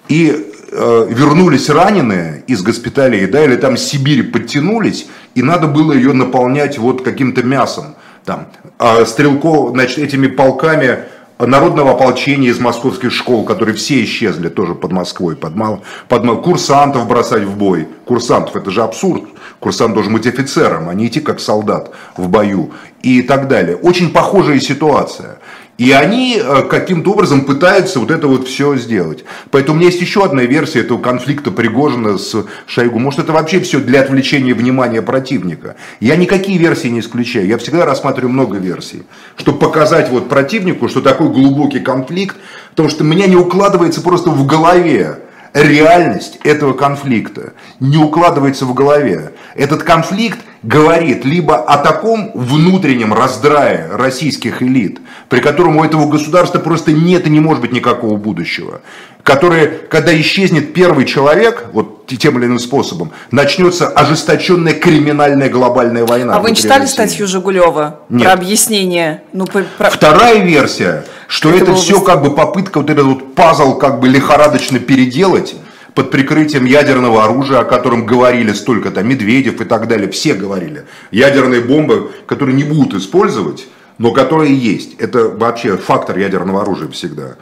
[0.08, 6.12] и э, вернулись раненые из госпиталей, да, или там Сибири подтянулись, и надо было ее
[6.12, 11.04] наполнять вот каким-то мясом, там, э, стрелков, значит, этими полками
[11.46, 16.40] народного ополчения из московских школ, которые все исчезли тоже под Москвой, под, мал, под мал,
[16.40, 17.88] курсантов бросать в бой.
[18.04, 19.24] Курсантов, это же абсурд.
[19.60, 23.76] Курсант должен быть офицером, а не идти как солдат в бою и так далее.
[23.76, 25.38] Очень похожая ситуация.
[25.78, 29.24] И они э, каким-то образом пытаются вот это вот все сделать.
[29.50, 32.98] Поэтому у меня есть еще одна версия этого конфликта Пригожина с Шойгу.
[32.98, 35.76] Может, это вообще все для отвлечения внимания противника.
[35.98, 37.46] Я никакие версии не исключаю.
[37.46, 39.04] Я всегда рассматриваю много версий,
[39.36, 42.36] чтобы показать вот противнику, что такой глубокий конфликт,
[42.70, 45.18] потому что меня не укладывается просто в голове
[45.54, 47.52] реальность этого конфликта.
[47.80, 49.32] Не укладывается в голове.
[49.54, 56.58] Этот конфликт говорит либо о таком внутреннем раздрае российских элит, при котором у этого государства
[56.60, 58.80] просто нет и не может быть никакого будущего,
[59.24, 66.36] которое, когда исчезнет первый человек, вот тем или иным способом, начнется ожесточенная криминальная глобальная война.
[66.36, 66.92] А вы не читали России.
[66.92, 68.24] статью Жигулева Нет.
[68.24, 69.22] про объяснение?
[69.32, 69.64] Ну, про...
[69.90, 74.08] Вторая версия, что это, это все как бы попытка вот этот вот пазл как бы
[74.08, 75.56] лихорадочно переделать,
[75.94, 80.84] под прикрытием ядерного оружия, о котором говорили столько там Медведев и так далее, все говорили.
[81.10, 83.66] Ядерные бомбы, которые не будут использовать,
[83.96, 84.94] но которые есть.
[84.98, 87.36] Это вообще фактор ядерного оружия всегда.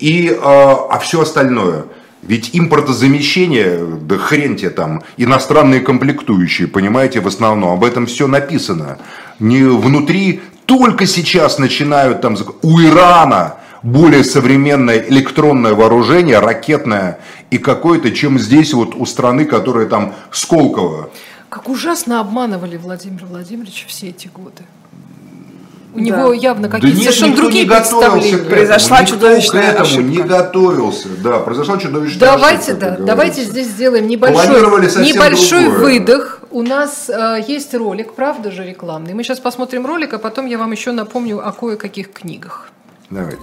[0.00, 1.84] И, а, а все остальное,
[2.22, 8.98] ведь импортозамещение, да хрен тебе там, иностранные комплектующие, понимаете, в основном, об этом все написано.
[9.38, 17.18] Не внутри, только сейчас начинают там, у Ирана более современное электронное вооружение, ракетное
[17.50, 21.10] и какое-то, чем здесь вот у страны, которая там Сколково.
[21.48, 24.62] Как ужасно обманывали Владимира Владимировича все эти годы.
[25.92, 26.04] У да.
[26.04, 28.38] него явно какие-то да совершенно другие не представления.
[28.38, 30.02] Произошла чудовищная к этому ошибка.
[30.02, 31.08] не готовился.
[31.22, 32.96] Да, произошла чудовищная давайте, ошибка.
[32.98, 34.46] Да, давайте здесь сделаем небольшой,
[35.04, 36.40] небольшой выдох.
[36.52, 39.14] У нас э, есть ролик, правда же, рекламный.
[39.14, 42.68] Мы сейчас посмотрим ролик, а потом я вам еще напомню о кое-каких книгах.
[43.08, 43.38] Давайте.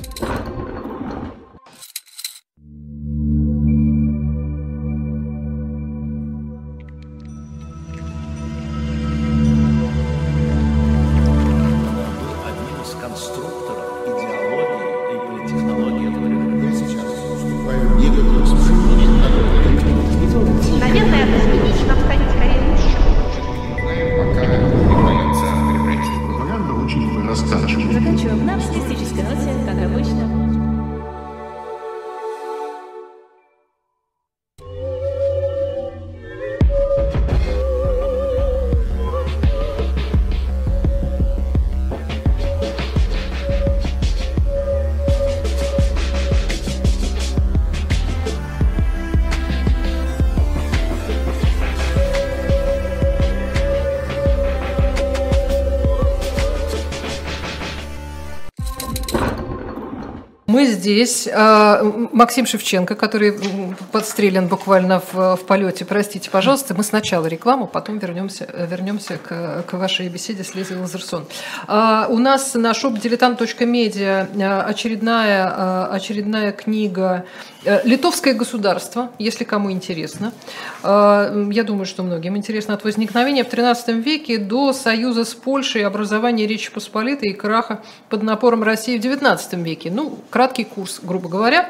[60.87, 63.37] Здесь э, Максим Шевченко, который
[63.91, 65.83] подстрелен буквально в, в полете.
[65.83, 71.25] Простите, пожалуйста, мы сначала рекламу, потом вернемся, вернемся к, к вашей беседе с Лизой Лазерсон.
[71.67, 77.25] А, у нас на shop.diletant.media э, очередная, э, очередная книга
[77.83, 80.31] «Литовское государство», если кому интересно.
[80.83, 86.47] Я думаю, что многим интересно от возникновения в XIII веке до союза с Польшей, образования
[86.47, 89.91] Речи Посполитой и краха под напором России в XIX веке.
[89.91, 91.69] Ну, краткий курс, грубо говоря.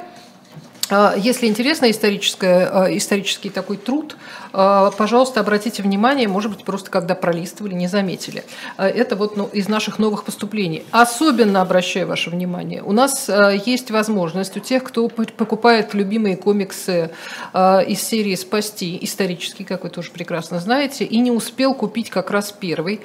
[0.89, 4.15] А, если интересно историческое, а, исторический такой труд,
[4.53, 8.43] а, пожалуйста, обратите внимание, может быть, просто когда пролистывали, не заметили.
[8.77, 10.83] Это вот ну, из наших новых поступлений.
[10.91, 13.29] Особенно обращаю ваше внимание, у нас
[13.65, 17.11] есть возможность у тех, кто покупает любимые комиксы
[17.53, 22.51] из серии «Спасти», исторический, как вы тоже прекрасно знаете, и не успел купить как раз
[22.51, 23.01] первый.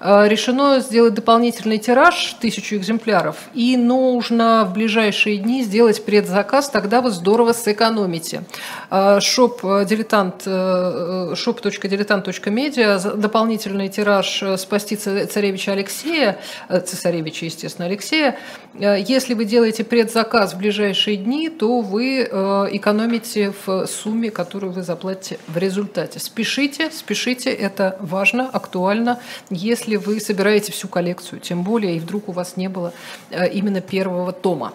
[0.00, 7.10] Решено сделать дополнительный тираж, тысячу экземпляров, и нужно в ближайшие дни сделать предзаказ, тогда вы
[7.24, 8.44] здорово сэкономите.
[8.90, 16.36] А, шоп дилетант, shop.diletant.media, дополнительный тираж «Спасти царевича Алексея»,
[16.68, 18.36] цесаревича, естественно, Алексея.
[18.78, 25.38] Если вы делаете предзаказ в ближайшие дни, то вы экономите в сумме, которую вы заплатите
[25.46, 26.18] в результате.
[26.18, 32.32] Спешите, спешите, это важно, актуально, если вы собираете всю коллекцию, тем более, и вдруг у
[32.32, 32.92] вас не было
[33.30, 34.74] э, именно первого тома.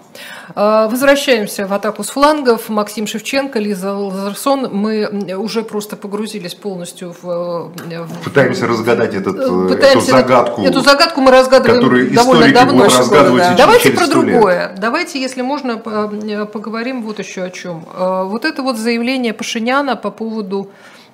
[0.56, 2.69] Э, возвращаемся в атаку с флангов.
[2.69, 4.69] Максим Шевченко, Лиза Лазарсон.
[4.71, 7.71] Мы уже просто погрузились полностью в...
[7.89, 8.23] Э, в...
[8.23, 9.36] Пытаемся разгадать этот,
[9.67, 10.62] Пытаемся эту загадку.
[10.62, 12.88] Эту загадку мы разгадываем довольно давно.
[13.12, 13.56] Да.
[13.58, 14.69] Давайте про другое.
[14.69, 14.80] Лет.
[14.80, 17.86] Давайте, если можно, поговорим вот еще о чем.
[17.95, 20.69] Вот это вот заявление Пашиняна по поводу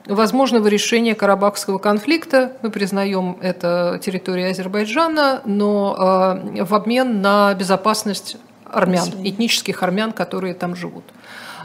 [0.07, 2.51] возможного решения Карабахского конфликта.
[2.61, 8.37] Мы признаем это территория Азербайджана, но э, в обмен на безопасность
[8.75, 11.03] армян, этнических армян, которые там живут.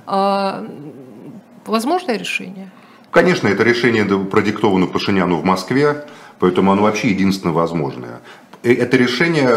[0.07, 0.67] А,
[1.67, 2.71] возможное решение?
[3.11, 6.07] Конечно, это решение продиктовано Пашиняну в Москве,
[6.39, 8.21] поэтому оно вообще единственное возможное
[8.63, 9.49] это решение,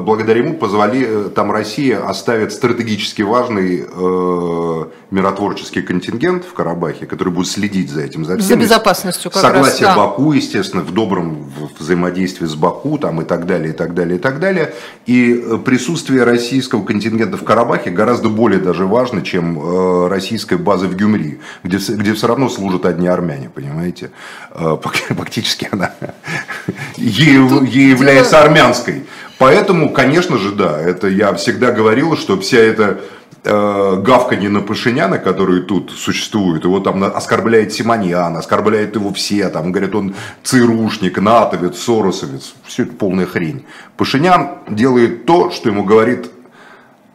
[0.00, 7.32] благодаря ему позволи, э, там Россия оставит стратегически важный э, миротворческий контингент в Карабахе, который
[7.32, 8.48] будет следить за этим, за всем.
[8.48, 10.04] За безопасностью как Согласие раз, да.
[10.04, 14.20] Баку, естественно, в добром взаимодействии с Баку там, и так далее, и так далее, и
[14.20, 14.74] так далее.
[15.06, 20.88] И э, присутствие российского контингента в Карабахе гораздо более даже важно, чем э, российская база
[20.88, 24.10] в Гюмри, где, где все равно служат одни армяне, понимаете?
[24.50, 24.76] Э,
[25.10, 25.92] фактически она
[26.96, 29.04] ей является является армянской.
[29.38, 33.00] Поэтому, конечно же, да, это я всегда говорил, что вся эта
[33.42, 39.72] э, гавканье на Пашиняна, который тут существует, его там оскорбляет Симоньян, оскорбляет его все, там
[39.72, 43.64] говорят, он ЦРУшник, натовец, соросовец, все это полная хрень.
[43.96, 46.30] Пашинян делает то, что ему говорит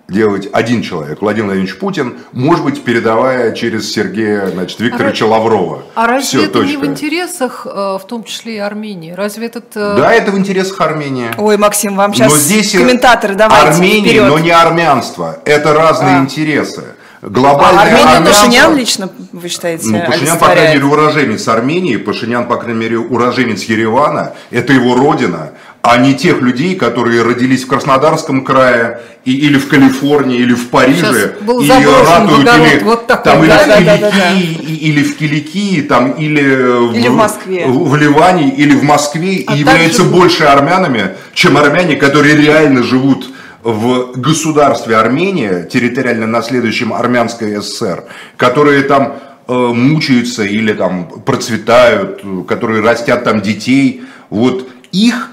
[0.09, 5.83] делать один человек, Владимир Владимирович Путин, может быть, передавая через Сергея значит, Викторовича а Лаврова.
[5.95, 6.69] А разве Все, это точка.
[6.69, 9.11] не в интересах, э, в том числе и Армении?
[9.11, 9.75] Разве этот...
[9.75, 11.31] Э, да, это в интересах Армении.
[11.37, 14.27] Ой, Максим, вам сейчас но здесь комментаторы давайте Армения, вперед.
[14.27, 15.39] но не армянство.
[15.45, 16.19] Это разные а.
[16.19, 16.83] интересы.
[17.21, 22.47] Глобальное а Армения Пашинян лично, вы считаете, Ну, Пашинян, по крайней мере, уроженец Армении, Пашинян,
[22.47, 27.67] по крайней мере, уроженец Еревана, это его родина а не тех людей, которые родились в
[27.67, 33.47] Краснодарском крае и, или в Калифорнии, или в Париже, и ратуют или, вот такой, там,
[33.47, 34.33] да, или, да, в да, да, да.
[34.33, 39.55] или в Киликии, там, или, или в, в Москве, в Ливане, или в Москве, а
[39.55, 40.09] и являются же...
[40.09, 43.29] больше армянами, чем армяне, которые реально живут
[43.63, 48.05] в государстве Армения, территориально наследующем армянской ССР,
[48.37, 49.15] которые там
[49.47, 55.29] э, мучаются или там процветают, которые растят там детей, вот их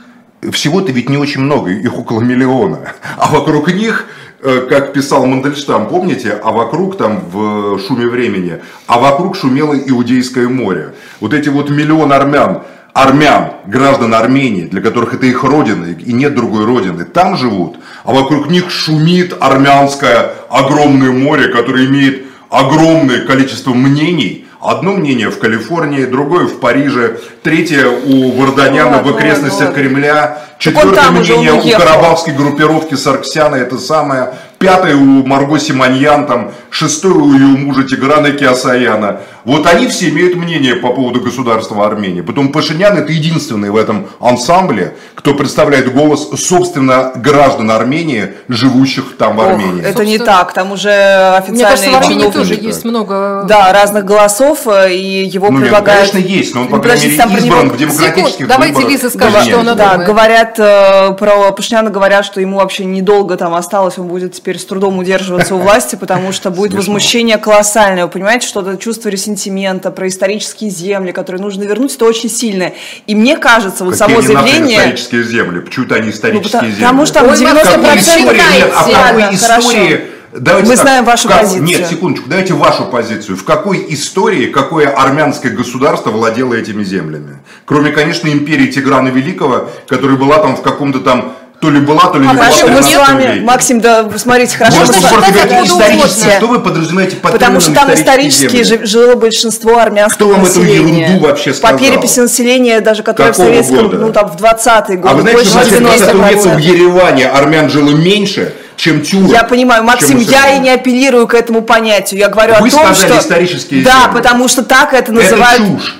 [0.50, 2.78] всего-то ведь не очень много, их около миллиона.
[3.16, 4.06] А вокруг них,
[4.42, 10.48] э, как писал Мандельштам, помните, а вокруг там в шуме времени, а вокруг шумело Иудейское
[10.48, 10.94] море.
[11.20, 16.34] Вот эти вот миллион армян, армян, граждан Армении, для которых это их родина и нет
[16.34, 23.74] другой родины, там живут, а вокруг них шумит армянское огромное море, которое имеет огромное количество
[23.74, 31.10] мнений, Одно мнение в Калифорнии, другое в Париже, третье у Варданяна в окрестностях Кремля, четвертое
[31.10, 37.46] мнение у карабахской группировки Сарксяна, это самое, пятое у Марго Симоньян, там, шестое у ее
[37.46, 39.20] мужа Тиграна Киасаяна.
[39.46, 42.20] Вот они все имеют мнение по поводу государства Армении.
[42.20, 49.36] Потом Пашинян это единственный в этом ансамбле, кто представляет голос, собственно, граждан Армении, живущих там
[49.36, 49.82] в Армении.
[49.82, 53.44] Ох, это не так, там уже официальные Мне кажется, в Армении тоже есть много...
[53.48, 56.10] Да, разных голосов, э, и его ну, предлагают...
[56.10, 59.60] конечно, есть, но он, по крайней мере, избран в демократических Секунд, Давайте Лиза скажет, что
[59.60, 64.34] она Да, говорят, э, про Пашиняна говорят, что ему вообще недолго там осталось, он будет
[64.46, 68.04] теперь с трудом удерживаться у власти, потому что будет возмущение колоссальное.
[68.04, 72.74] Вы понимаете, что это чувство ресентимента про исторические земли, которые нужно вернуть, это очень сильное.
[73.08, 74.78] И мне кажется, вот Какие само заявление...
[74.78, 75.60] исторические земли?
[75.62, 76.80] Почему-то они исторические ну, земли.
[76.80, 80.00] Потому что 90% Нет, а в какой истории...
[80.38, 81.64] Давайте Мы так, знаем вашу как, позицию.
[81.64, 83.38] Нет, секундочку, давайте вашу позицию.
[83.38, 87.38] В какой истории, какое армянское государство владело этими землями?
[87.64, 92.18] Кроме, конечно, империи Тиграна Великого, которая была там в каком-то там то ли была, то
[92.18, 92.76] ли а не хорошо, была.
[92.76, 94.78] мы с вами, Максим, да, смотрите, хорошо.
[94.80, 98.86] Может, мы просто говорить исторически, что вы подразумеваете под Потому что там исторически земли?
[98.86, 101.04] жило большинство армянского Кто вам населения.
[101.04, 101.76] эту ерунду вообще сказал?
[101.78, 103.96] По переписи населения, даже которое в советском, года?
[103.98, 108.54] ну там в 20-е годы, а вы знаете, больше 90 в Ереване армян жило меньше,
[108.76, 109.30] чем тюрок.
[109.30, 112.20] Я понимаю, Максим, я и не апеллирую к этому понятию.
[112.20, 113.18] Я говорю вы о том, что...
[113.18, 114.14] Исторические Да, земли.
[114.20, 115.62] потому что так это называют...
[115.62, 115.96] Это чушь.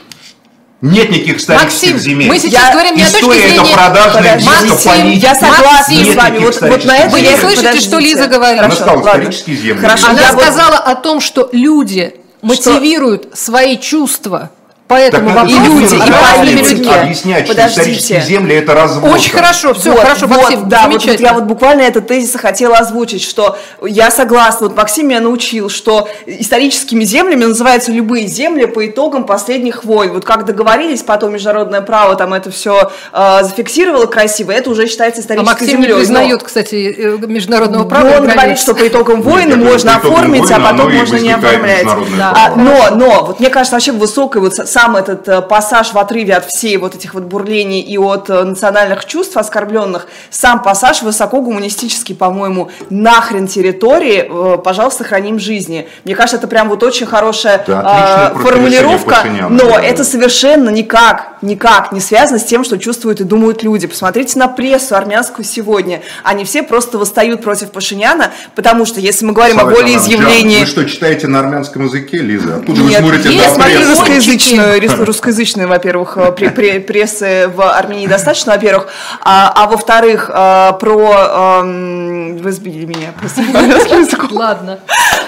[0.83, 2.29] Нет никаких исторических Максим, земель.
[2.29, 3.73] мы сейчас Я- говорим не о точке История это зрения...
[3.75, 5.27] продажная Максим, политика.
[5.27, 6.39] Я согласна Максим, с вами.
[6.39, 7.89] Вот, вот на это Вы не я- слышите, подождите.
[7.89, 8.61] что Лиза говорит?
[8.63, 9.09] Она сказала, ладно.
[9.21, 9.81] исторические земли.
[9.81, 14.51] Хорошо, Она я вот- сказала о том, что люди мотивируют свои чувства
[14.89, 16.91] по этому Так надо вопросу люди, и людьми.
[16.95, 17.81] объяснять, что Подождите.
[17.81, 19.13] исторические земли это развод.
[19.13, 22.35] Очень хорошо, все, Вот, хорошо, вот, Максим, да, вот, вот я вот буквально этот тезис
[22.37, 28.29] и хотела озвучить, что я согласна, вот Максим меня научил, что историческими землями называются любые
[28.29, 30.13] земли по итогам последних войн.
[30.13, 32.93] Вот как договорились, потом международное право там это все
[33.43, 35.87] зафиксировало красиво, это уже считается А исторической Максим землей.
[35.89, 38.09] не Но- признает, кстати, э, международного но права.
[38.09, 38.35] и он границ.
[38.37, 41.87] говорит, что по итогам войны можно оформить, а войны потом оно и можно не оформлять.
[42.17, 42.33] Да.
[42.37, 45.99] А, но, но, вот мне кажется, вообще высокий вот с- сам этот э, пассаж в
[45.99, 51.01] отрыве от всей вот этих вот бурлений и от э, национальных чувств оскорбленных, сам пассаж
[51.01, 55.89] высоко гуманистический, по-моему, нахрен территории, э, пожалуйста, храним жизни.
[56.05, 59.83] Мне кажется, это прям вот очень хорошая Да, э, формулировка, но да.
[59.83, 63.87] это совершенно никак, никак не связано с тем, что чувствуют и думают люди.
[63.87, 66.03] Посмотрите на прессу армянскую сегодня.
[66.23, 70.61] Они все просто восстают против Пашиняна, потому что если мы говорим о Слава Ивановна, волеизъявлении...
[70.61, 72.57] Вы что, читаете на армянском языке, Лиза?
[72.57, 74.66] Откуда вы Нет, смотрите я на прессу?
[74.75, 78.89] Русскоязычную, рус- русскоязычную, во-первых, э, пре- пре- прессы в Армении достаточно, во-первых,
[79.23, 81.61] а, а во-вторых, э, про...
[81.61, 83.13] эм, Вы сбили меня.
[84.33, 84.79] Ладно.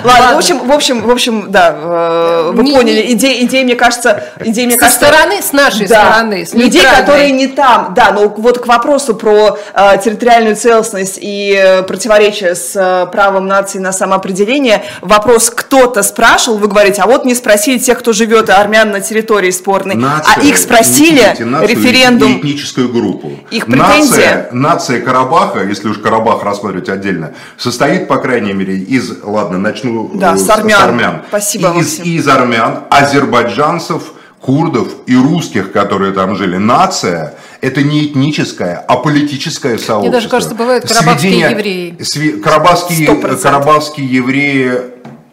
[0.05, 4.25] Ладно, в общем, в общем, в общем, да, э, вы поняли, идея, идея, мне кажется,
[4.45, 8.29] идея, мне Со кажется, стороны, с нашей стороны, с людей, которые не там, да, но
[8.29, 13.93] вот к вопросу про э, территориальную целостность и э, противоречие с э, правом нации на
[13.93, 19.01] самоопределение, вопрос кто-то спрашивал, вы говорите, а вот не спросили тех, кто живет армян на
[19.01, 23.33] территории спорной, Нация, а их спросили, нацию референдум, и этническую группу.
[23.51, 23.99] Их претензия.
[24.01, 30.11] Нация, нация Карабаха, если уж Карабах рассматривать отдельно, состоит, по крайней мере, из, ладно, начну
[30.15, 31.23] Да, э, с армян.
[31.29, 32.05] Спасибо, из, Максим.
[32.05, 36.57] из армян, азербайджанцев, курдов и русских, которые там жили.
[36.57, 40.13] Нация– это не этническое, а политическое сообщество.
[40.13, 41.97] даже кажется, бывают карабахские евреи.
[42.01, 44.73] сви- карабахские, карабахские евреи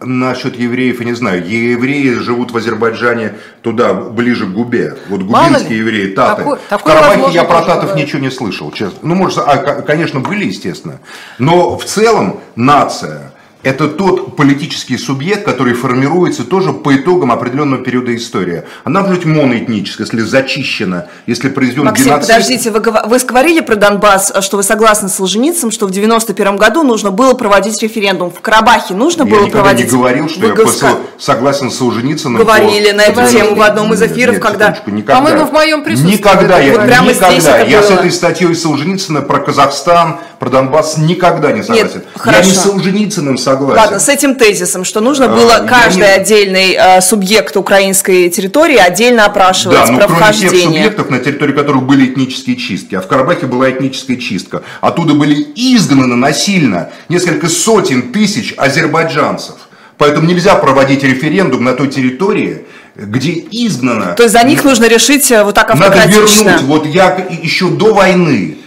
[0.05, 1.47] Насчет евреев, я не знаю.
[1.47, 4.95] Евреи живут в Азербайджане туда, ближе к Губе.
[5.09, 6.43] Вот губинские евреи, таты.
[6.43, 8.05] Такое- в такое, Карабахе я про татов бывает.
[8.05, 8.99] ничего не слышал, честно.
[9.01, 10.99] Ну, может, а, конечно, были, естественно.
[11.39, 13.31] Но в целом нация–
[13.65, 18.63] это тот политический субъект, который формируется тоже по итогам определенного периода истории.
[18.83, 22.27] Она может быть моноэтническая, если зачищена, если произведен Максим, геноцид.
[22.27, 26.83] подождите, вы, вы говорили про Донбасс, что вы согласны с Солженицыным, что в 91 году
[26.83, 28.29] нужно было проводить референдум.
[28.29, 29.91] В Карабахе нужно Я было никогда проводить?
[29.91, 32.37] не говорил, что Вы я посыл- согласен с Солженицыным.
[32.39, 34.65] Говорили по- на эту тему в одном из эфиров, Нет, когда...
[34.75, 35.15] секундочку, никогда.
[35.21, 36.17] По-моему, в моем присутствии.
[36.17, 37.31] Никогда, я, Вот прямо никогда.
[37.31, 42.03] здесь я с этой статьей Солженицына про Казахстан, про Донбасс никогда не согласен.
[42.15, 42.49] я хорошо.
[42.49, 43.81] не с Солженицыным согласен.
[43.81, 48.29] Ладно, с этим тезисом, что нужно А, было я каждый не- отдельный э, субъект украинской
[48.29, 52.95] территории отдельно опрашивать Да, но про кроме тех субъектов, на территории которых были этнические чистки,
[52.95, 59.55] а в Карабахе была этническая чистка, оттуда были изгнаны насильно несколько сотен тысяч азербайджанцев.
[59.97, 62.65] Поэтому нельзя проводить референдум на той территории,
[62.95, 66.43] где изгнано То есть за них нужно решить э, вот так Надо автократично.
[66.49, 66.61] вернуть.
[66.63, 68.57] Вот я еще до войны,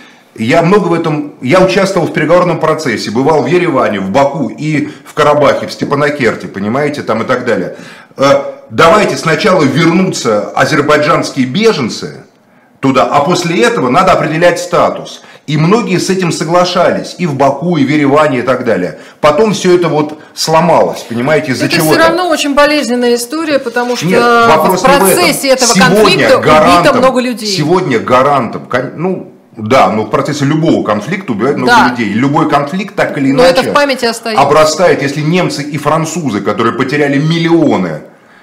[0.44, 4.88] я много в этом, я участвовал в переговорном процессе, бывал в Ереване, в Баку и
[5.04, 7.76] в Карабахе, в Степанакерте, понимаете, там и так далее.
[8.16, 12.24] Э, Давайте сначала вернутся азербайджанские беженцы
[12.80, 15.22] туда, а после этого надо определять статус.
[15.46, 18.98] И многие с этим соглашались, и в Баку, и в Ереване, и так далее.
[19.22, 23.96] Потом все это вот сломалось, понимаете, из-за Это чего все равно очень болезненная история, потому
[23.96, 24.98] что нет, в не в этом.
[24.98, 27.48] процессе этого Сегодня конфликта убито много людей.
[27.48, 31.88] Сегодня гарантом, ну, да, но в процессе любого конфликта убивают много Да.
[31.90, 32.12] людей.
[32.12, 34.42] Любой конфликт так или Но иначе это в памяти остается.
[34.42, 38.02] обрастает, если немцы и французы, которые потеряли миллионы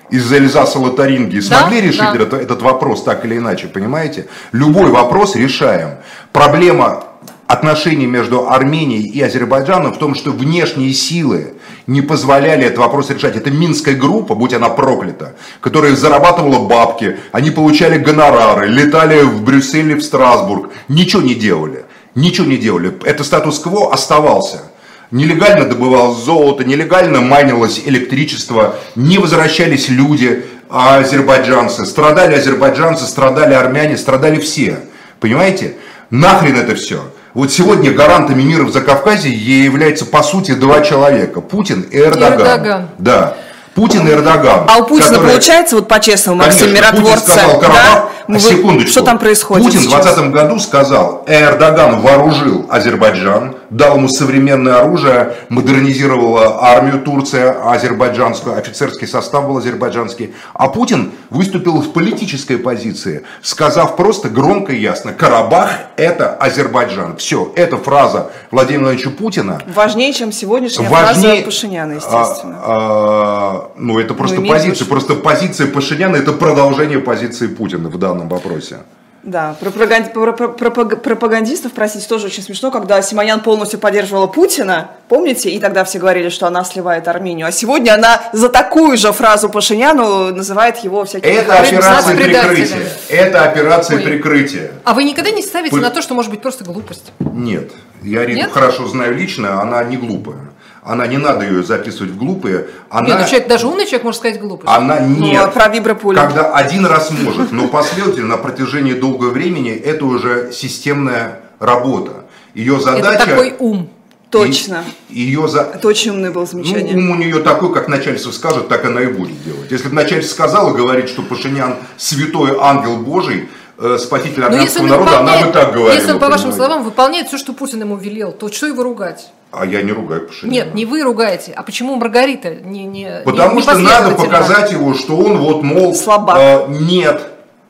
[0.09, 2.13] из-за Эльзаса Лотарингии, Да, смогли решить да.
[2.15, 4.27] этот, этот вопрос так или иначе, понимаете?
[4.51, 5.91] Любой вопрос решаем.
[6.33, 7.05] Проблема
[7.47, 11.53] отношений между Арменией и Азербайджаном в том, что внешние силы
[11.87, 13.35] не позволяли этот вопрос решать.
[13.35, 19.91] Это Минская группа, будь она проклята, которая зарабатывала бабки, они получали гонорары, летали в Брюссель
[19.91, 21.85] и в Страсбург, ничего не делали.
[22.15, 22.97] Ничего не делали.
[23.03, 24.71] Это статус-кво оставался.
[25.11, 31.85] Нелегально добывалось золото, нелегально майнилось электричество, не возвращались люди, а азербайджанцы.
[31.85, 34.79] Страдали азербайджанцы, страдали армяне, страдали все.
[35.19, 35.75] Понимаете?
[36.09, 37.11] Нахрен это все.
[37.35, 41.41] Вот сегодня гарантами мира в Закавказье являются по сути два человека.
[41.41, 42.33] Путин и Эрдоган.
[42.33, 42.87] Эрдоган.
[42.97, 43.33] Да.
[43.73, 44.65] Путин и Эрдоган.
[44.69, 47.67] А у Путина которые- получается, вот по-честному, Максим, миротворца, сказал, да?
[47.67, 48.89] Карабах, Вы- секундочку.
[48.91, 50.03] Что там происходит Путин в сейчас?
[50.15, 59.07] 2020 году сказал, Эрдоган вооружил Азербайджан, дал ему современное оружие, модернизировала армию Турция, азербайджанскую, офицерский
[59.07, 60.33] состав был азербайджанский.
[60.53, 67.17] А Путин выступил в политической позиции, сказав просто громко и ясно, Карабах это Азербайджан.
[67.17, 69.61] Все, эта фраза Владимира Владимировича Путина...
[69.67, 72.59] Важнее, чем сегодняшняя важнее, фраза Пашиняна, естественно.
[72.61, 74.87] А, а, ну, это просто позиция.
[74.87, 78.79] Просто позиция Пашиняна это продолжение позиции Путина в данном вопросе.
[79.25, 85.97] Да, пропагандистов, простите, тоже очень смешно, когда Симонян полностью поддерживала Путина, помните, и тогда все
[85.97, 91.05] говорили, что она сливает Армению, а сегодня она за такую же фразу Пашиняну называет его
[91.05, 91.31] всякими...
[91.31, 92.87] Это операция прикрытия.
[93.09, 94.03] Это операция Ой.
[94.03, 94.71] прикрытия.
[94.83, 97.11] А вы никогда не ставите на то, что может быть просто глупость?
[97.19, 97.71] Нет,
[98.03, 100.51] я Риту хорошо знаю лично, она не глупая
[100.85, 102.67] она не надо ее записывать в глупые.
[102.89, 104.71] Она, нет, ну человек, даже умный человек может сказать глупость.
[104.71, 105.19] Она нет.
[105.19, 106.17] Ну, а про виброполе.
[106.17, 112.25] Когда один раз может, но последовательно на протяжении долгого времени это уже системная работа.
[112.53, 113.23] Ее задача...
[113.23, 113.89] Это такой ум.
[114.29, 114.83] Точно.
[115.09, 115.61] Ее за...
[115.61, 116.95] Это очень умное было замечание.
[116.95, 119.71] Ну, ум у нее такой, как начальство скажет, так она и будет делать.
[119.71, 123.49] Если бы начальство сказала, говорит, что Пашинян святой ангел Божий,
[123.99, 125.93] спаситель армянского народа, она бы так говорила.
[125.93, 129.31] Если он, по вашим словам, выполняет все, что Путин ему велел, то что его ругать?
[129.51, 130.51] А я не ругаю Пашиняна.
[130.53, 131.53] Нет, не вы ругаете.
[131.55, 135.95] А почему Маргарита не не Потому не, что надо показать его, что он вот, мол,
[135.95, 136.37] Слабак.
[136.37, 137.21] Э, нет,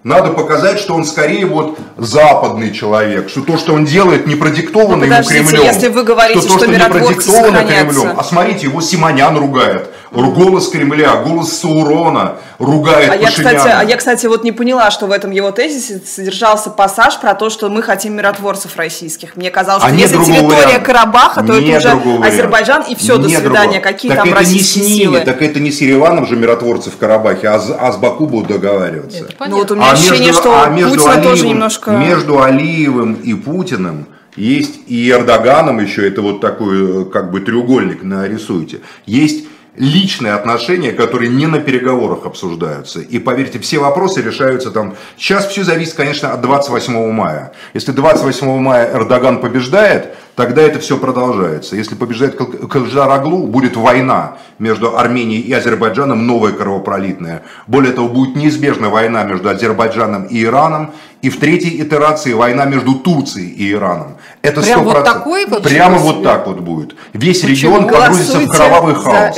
[0.06, 5.06] надо показать, что он скорее вот западный человек, что то, что он делает, не продиктовано
[5.06, 5.64] ну, ему Кремлем.
[5.64, 8.14] если вы говорите, что, то, что, что не продиктовано Кремлем.
[8.16, 9.90] А смотрите, его Симонян ругает.
[10.16, 15.08] Голос Кремля, голос Саурона ругает а я, кстати, а я, кстати, вот не поняла, что
[15.08, 19.36] в этом его тезисе содержался пассаж про то, что мы хотим миротворцев российских.
[19.36, 20.80] Мне казалось, что а если территория варианта.
[20.86, 23.80] Карабаха, то нет это уже Азербайджан, и все, нет до свидания.
[23.80, 23.80] Другого.
[23.80, 25.20] Какие так там это российские не с ними, силы?
[25.22, 29.28] Так это не с Ереваном же миротворцы в Карабахе, а, а с Баку будут договариваться.
[29.48, 31.92] Ну вот у меня а ощущение, между, что а между Путина Алиевым, тоже немножко...
[31.92, 38.04] Между Алиевым и Путиным есть и Эрдоганом еще, это вот такой э, как бы треугольник
[38.04, 39.46] нарисуйте, есть
[39.78, 43.00] личные отношения, которые не на переговорах обсуждаются.
[43.02, 44.96] И поверьте, все вопросы решаются там.
[45.18, 47.52] Сейчас все зависит, конечно, от 28 мая.
[47.74, 51.76] Если 28 мая Эрдоган побеждает, тогда это все продолжается.
[51.76, 57.44] Если побеждает Калжар Аглу, будет война между Арменией и Азербайджаном, новая кровопролитная.
[57.68, 60.92] Более того, будет неизбежна война между Азербайджаном и Ираном.
[61.22, 64.15] И в третьей итерации война между Турцией и Ираном.
[64.46, 64.84] Это Прям 100%.
[64.84, 66.96] вот такой вот Прямо вот так вот будет.
[67.14, 67.78] Весь Почему?
[67.78, 69.36] регион погрузится в кровавый хаос.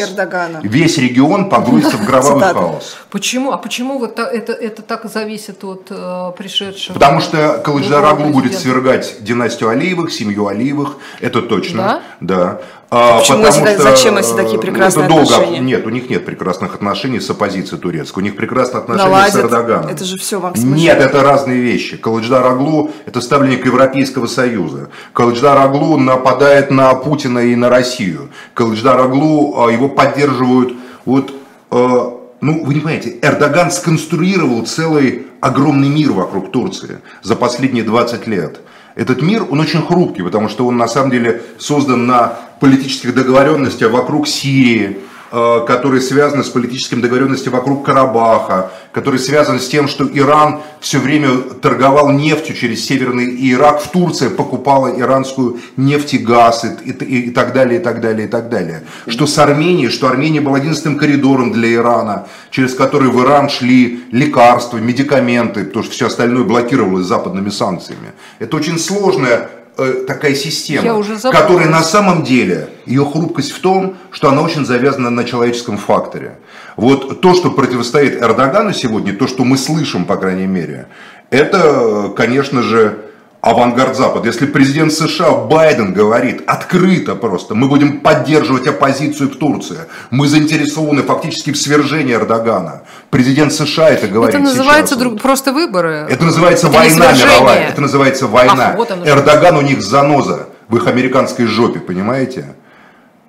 [0.64, 2.98] Весь регион погрузится в кровавый хаос.
[3.10, 3.52] Почему?
[3.52, 6.94] А почему вот это, это так зависит от э, пришедшего?
[6.96, 11.78] Потому что Калыджар Аглу будет свергать династию Алиевых, семью Алиевых, это точно.
[11.78, 12.02] Да?
[12.20, 12.62] Да.
[12.90, 15.60] А, Почему потому что, зачем эти такие прекрасные это долго, отношения?
[15.60, 18.20] Нет, у них нет прекрасных отношений с оппозицией турецкой.
[18.20, 19.34] У них прекрасные отношения Наладят.
[19.34, 19.90] с Эрдоганом.
[19.90, 20.78] Это же все вам смущает.
[20.78, 21.98] Нет, это разные вещи.
[21.98, 24.90] Калыдждар Аглу– это ставленник Европейского Союза.
[25.12, 28.30] Калыдждар Аглу нападает на Путина и на Россию.
[28.54, 30.74] Калыдждар Аглу, а, его поддерживают
[31.06, 31.34] вот
[31.72, 38.28] а, ну, вы не понимаете, Эрдоган сконструировал целый огромный мир вокруг Турции за последние 20
[38.28, 38.60] лет.
[38.98, 43.92] Этот мир, он очень хрупкий, потому что он на самом деле создан на политических договоренностях
[43.92, 44.98] вокруг Сирии,
[45.30, 51.00] Э, который связан с политическим договоренностью вокруг Карабаха, который связан с тем, что Иран все
[51.00, 57.22] время торговал нефтью через Северный Ирак, в Турции покупала иранскую нефть и газ и, и,
[57.24, 58.84] и так далее, и так далее, и так далее.
[59.06, 64.06] Что с Арменией, что Армения была единственным коридором для Ирана, через который в Иран шли
[64.14, 68.14] лекарства, медикаменты, потому что все остальное блокировалось западными санкциями.
[68.40, 69.50] Это очень сложная
[69.80, 75.12] Э, такая система, которая на самом деле, ее хрупкость в том, что она очень завязана
[75.12, 76.40] на человеческом факторе.
[76.78, 80.88] Вот то, что противостоит Эрдогану сегодня, то, что мы слышим, по крайней мере,
[81.30, 83.07] это, конечно же,
[83.50, 84.28] авангард Запада.
[84.28, 89.80] Если президент США Байден говорит открыто просто, мы будем поддерживать оппозицию в Турции,
[90.10, 92.84] мы заинтересованы фактически в свержении Эрдогана.
[93.10, 95.00] Президент США это говорит Это называется сейчас.
[95.00, 96.08] Друг, просто выборы.
[96.10, 97.70] Это называется это война мировая.
[97.70, 98.70] Это называется война.
[98.70, 102.56] Ах, вот Эрдоган у них заноза в их американской жопе, понимаете?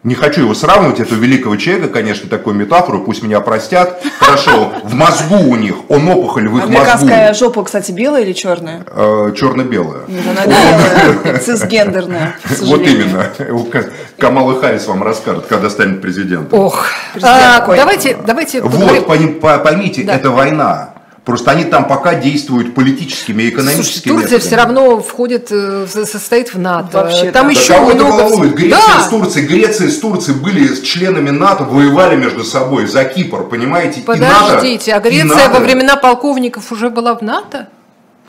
[0.04, 4.00] Не хочу его сравнивать, этого великого человека, конечно, такую метафору, пусть меня простят.
[4.20, 6.76] Хорошо, в мозгу у них, он опухоль в их мозгу.
[6.76, 8.84] Американская жопа, кстати, белая или черная?
[8.86, 10.02] Э, черно-белая.
[10.06, 13.26] Нет, она белая, цисгендерная, Вот именно.
[14.18, 16.58] Камала Харрис вам расскажет, когда станет президентом.
[16.58, 16.86] Ох,
[17.20, 20.90] а, давайте, давайте Вот, поймите, это война.
[21.28, 24.46] Просто они там пока действуют политическими и экономическими Слушайте, Турция методами.
[24.46, 27.02] все равно входит, э, состоит в НАТО.
[27.02, 27.52] Вообще, там да.
[27.52, 28.46] еще да много...
[28.48, 29.02] Греция да.
[29.02, 34.00] с Турцией, Греция с Турцией были членами НАТО, воевали между собой за Кипр, понимаете?
[34.00, 35.50] Подождите, а Греция НАТО...
[35.50, 37.68] во времена полковников уже была в НАТО?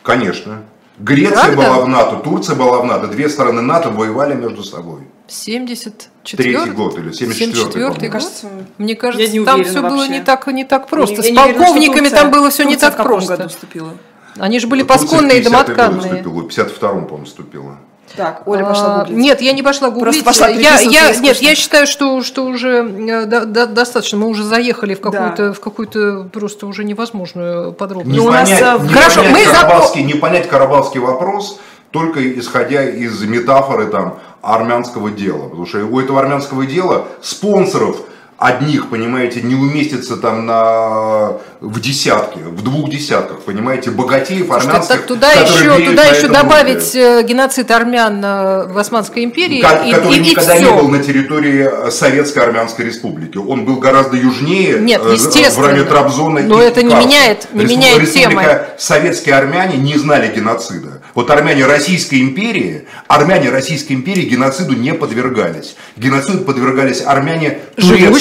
[0.03, 0.63] Конечно.
[0.97, 1.55] Греция Правда?
[1.55, 5.03] была в НАТО, Турция была в НАТО, две стороны НАТО воевали между собой.
[5.31, 7.89] 74 Третий год или 74-й, 74 по-моему.
[7.89, 7.97] год?
[7.99, 11.15] Мне кажется, Мне кажется, я не там уверена все было не так, не так просто.
[11.15, 13.37] Я С не уверена, что полковниками Турция- там было все не так в каком просто.
[13.37, 13.89] году вступила?
[14.37, 16.23] Они же были Турция пасконные и 50-й год домотканные.
[16.23, 17.77] В 52-м, по-моему, вступила.
[18.15, 19.17] Так, Оля пошла А, гуглить.
[19.17, 20.23] Нет, я не пошла гуглить.
[20.23, 24.17] пошла я, я, нет, я считаю, что, что уже э, до- до- достаточно.
[24.17, 28.17] Мы уже заехали в какую-то, в какую-то просто уже невозможную подробность.
[28.17, 31.59] Ну, у нас, понять, э, не хорошо, понять мы карабахский, не понять карабахский вопрос,
[31.91, 35.43] только исходя из метафоры там, армянского дела.
[35.43, 38.01] Потому что у этого армянского дела спонсоров
[38.39, 44.95] одних, понимаете, не уместится там на, в десятке, в двух десятках, понимаете, богатеев Слушайте, армянских,
[44.95, 46.97] так туда еще, туда еще добавить руки.
[46.99, 50.63] э, геноцид армян э, в Османской империи Ко- и, который и- и никогда всё.
[50.75, 53.37] не был на территории э, Советской Армянской Республики.
[53.37, 55.67] Он был гораздо южнее, Нет, естественно.
[55.67, 58.65] в районе Трабзона Но и это не меняет- не меняет Республика темы.
[58.77, 61.01] Советские армяне не знали геноцида.
[61.13, 65.75] Вот армяне Российской империи, армяне Российской империи геноциду не подвергались.
[65.97, 67.59] Геноциду подвергались армяне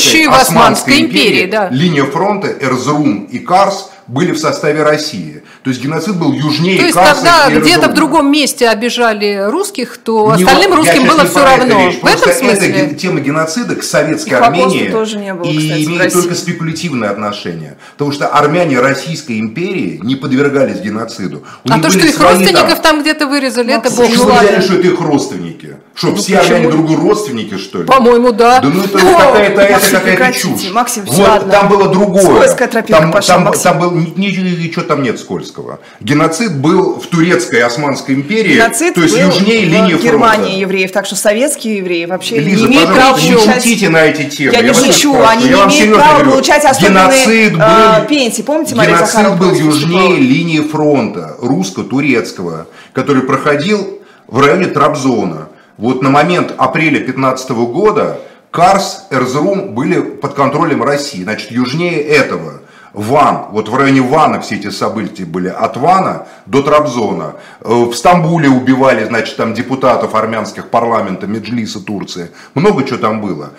[0.08, 1.68] Живущие Турецкой, в Османской Османской империи, да.
[1.70, 5.42] Линия фронта Эрзрум и Карс были в составе России.
[5.68, 7.14] То есть геноцид был южнее То есть, Карса
[7.46, 11.86] когда где-то в другом месте обижали русских, то Не остальным русским было все это равно.
[11.86, 11.96] речь.
[12.00, 12.68] В этом Просто эта смысле.
[12.86, 17.10] ге- тема геноцида к советской И Армении тоже не было, и кстати, имеет только спекулятивное
[17.10, 17.76] отношение.
[17.98, 21.42] Потому что армяне Российской империи не подвергались геноциду.
[21.66, 24.60] У А то, что их родственников там где-то вырезали, это Максим, бог Что ну взяли,
[24.62, 25.76] что это их родственники?
[25.94, 26.54] Что, все почему?
[26.56, 27.84] армяне другу родственники, что ли?
[27.84, 28.60] По-моему, да.
[28.60, 30.70] Да ну это какая-то, это какая-то чушь.
[30.72, 31.52] Максим, вот ладно.
[31.52, 32.22] там было другое.
[32.22, 35.18] Скользкая тропинка там, пошла, там, там был ни- ни- ничего там нет
[35.58, 35.80] скользкого.
[36.00, 40.60] Геноцид был в турецкой Османской империи, Геноцид то есть был южнее в линии Германии фронта.
[40.60, 43.62] евреев, так что советские евреи вообще Лиза, не имеют права не получать...
[43.62, 44.52] шутите на эти темы.
[44.52, 46.30] Я не вас шучу, они Я не имеют права говорю.
[46.32, 48.42] получать особенные Геноцид э, был, пенсии.
[48.42, 55.48] Помните, Мария геноцид Захарова был южнее линии фронта русско-турецкого, который проходил в районе Трабзона.
[55.76, 61.22] Вот на момент апреля 15 года Карс, Эрзрум были под контролем России.
[61.22, 62.62] Значит, южнее этого.
[62.92, 67.36] Ван, вот в районе Вана все эти события были, от Вана до Трабзона.
[67.60, 72.30] Э, В Стамбуле убивали, значит, там депутатов армянских парламента, Меджлиса Турции.
[72.54, 73.50] Много чего там было.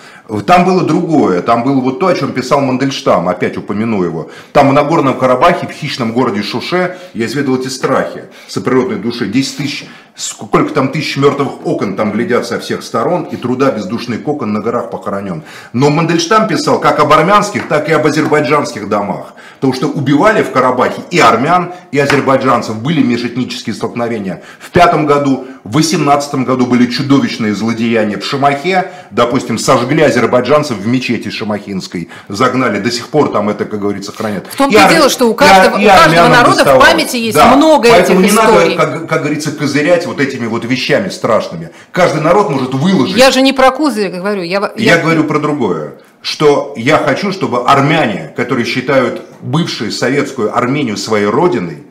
[0.45, 4.29] Там было другое, там было вот то, о чем писал Мандельштам, опять упомяну его.
[4.51, 9.27] Там в Нагорном Карабахе, в хищном городе Шуше, я изведал эти страхи соприродной души.
[9.27, 9.87] 10 тысяч,
[10.19, 14.59] сколько там тысяч мертвых окон там глядят со всех сторон, и труда бездушный кокон на
[14.59, 15.43] горах похоронен.
[15.71, 19.33] Но Мандельштам писал как об армянских, так и об азербайджанских домах.
[19.55, 22.81] Потому что убивали в Карабахе и армян, и азербайджанцев.
[22.81, 24.43] Были межэтнические столкновения.
[24.59, 28.91] В пятом году, в восемнадцатом году были чудовищные злодеяния в Шамахе.
[29.11, 32.09] Допустим, сожгли азербайджанцев в мечети Шамахинской.
[32.27, 32.79] Загнали.
[32.79, 34.47] До сих пор там это, как говорится, хранят.
[34.51, 36.89] В том-то и ар- дело, что у каждого- и у каждого народа в доставалось.
[36.89, 38.75] памяти есть много Поэтому этих не историй.
[38.75, 41.69] надо, как, как говорится, козырять вот этими вот вещами страшными.
[41.91, 43.15] Каждый народ может выложить.
[43.15, 44.41] Я же не про козырь говорю.
[44.41, 45.93] Я, Я говорю про другое,
[46.23, 51.83] что я хочу, чтобы армяне, которые считают бывшую советскую Армению своей родиной,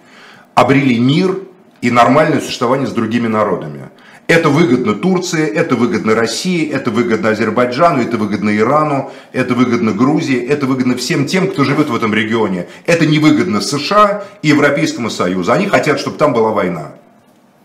[0.56, 1.36] обрели мир
[1.80, 3.88] и нормальное существование с другими народами.
[4.26, 10.38] Это выгодно Турции, это выгодно России, это выгодно Азербайджану, это выгодно Ирану, это выгодно Грузии,
[10.38, 12.66] это выгодно всем тем, кто живет в этом регионе.
[12.84, 15.50] Это невыгодно США и Европейскому Союзу.
[15.52, 16.92] Они хотят, чтобы там была война.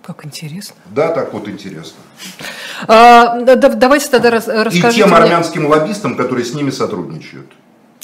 [0.05, 0.75] Как интересно.
[0.85, 1.99] Да, так вот интересно.
[2.87, 7.51] А, да- да- давайте тогда рас- И тем мне- армянским лоббистам, которые с ними сотрудничают.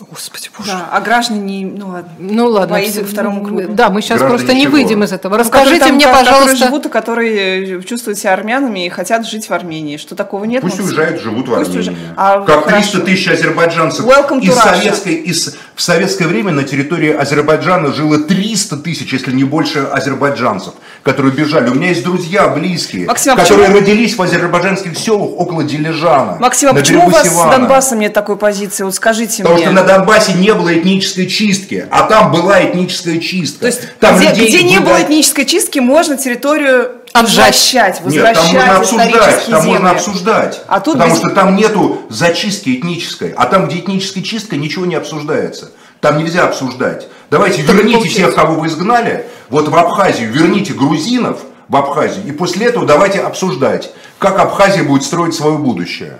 [0.10, 0.72] Господи, боже.
[0.72, 1.66] Да, а граждане не...
[1.66, 2.10] Ну ладно.
[2.20, 3.64] Ну ладно, Поедем все- ко второму кругу.
[3.70, 4.72] Да, мы сейчас Граждане просто не чего?
[4.74, 5.34] выйдем из этого.
[5.34, 6.66] Ну, Расскажите там- мне, ко- Которые пожалуйста.
[6.66, 9.98] живут и которые чувствуют себя армянами и хотят жить в Армении.
[9.98, 10.62] Что такого нет?
[10.62, 11.76] Пусть уезжают, живут в Армении.
[11.78, 12.00] уезжают.
[12.16, 12.92] А, как хорошо.
[12.92, 14.06] 300 тысяч азербайджанцев.
[14.06, 19.32] Welcome to из советской, из, в советское время на территории Азербайджана жило 300 тысяч, если
[19.32, 20.74] не больше, азербайджанцев,
[21.04, 21.70] которые бежали.
[21.70, 26.38] У меня есть друзья близкие, Максим, а которые почему- родились в азербайджанских селах около Дилижана.
[26.40, 27.52] Максим, а почему у вас с Сивана.
[27.58, 28.84] Донбассом нет такой позиции?
[28.84, 29.66] Вот скажите Потому мне.
[29.66, 33.62] что на Донбассе не было этнической чистки, а там была этническая чистка.
[33.62, 37.56] То есть, там где, людей где не было этнической чистки, можно территорию Отжать.
[38.04, 39.68] возвращать, Нет, там можно обсуждать, там земли.
[39.74, 40.62] можно обсуждать.
[40.68, 43.34] А тут потому без- что там нету зачистки этнической.
[43.36, 45.72] А там, где этническая чистка, ничего не обсуждается.
[46.02, 47.08] Там нельзя обсуждать.
[47.32, 52.32] Давайте Так верните всех, кого вы изгнали, вот в Абхазию, верните грузинов в Абхазию, и
[52.32, 56.20] после этого давайте обсуждать, как Абхазия будет строить свое будущее.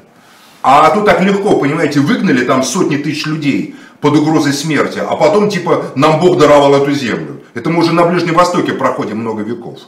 [0.62, 5.50] А тут так легко, понимаете, выгнали там сотни тысяч людей под угрозой смерти, а потом
[5.50, 7.42] типа нам Бог даровал эту землю.
[7.54, 9.80] Это мы уже на Ближнем Востоке проходим много веков.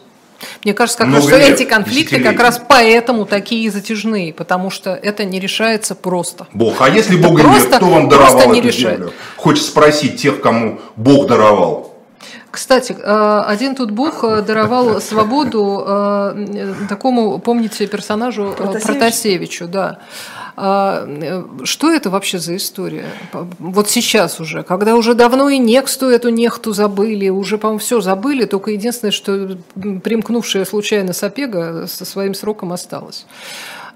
[0.63, 4.69] Мне кажется, как Много раз, что лет, эти конфликты как раз поэтому такие затяжные, потому
[4.71, 6.47] что это не решается просто.
[6.53, 6.81] Бог.
[6.81, 8.97] А если Это Бога просто- нет, кто вам даровал не эту решает.
[8.97, 9.13] землю?
[9.37, 11.93] Хочется спросить тех, кому Бог даровал.
[12.49, 18.83] Кстати, э, один тут Бог э, даровал свободу э, такому, помните, персонажу Протасевич?
[18.85, 19.99] Протасевичу, да.
[20.63, 21.07] А,
[21.63, 23.05] Что это вообще за история?
[23.57, 28.45] Вот сейчас уже, когда уже давно и Нексту эту нехту забыли, уже, по-моему, все забыли,
[28.45, 33.25] только единственное, что примкнувшая случайно Сапега со своим сроком осталась.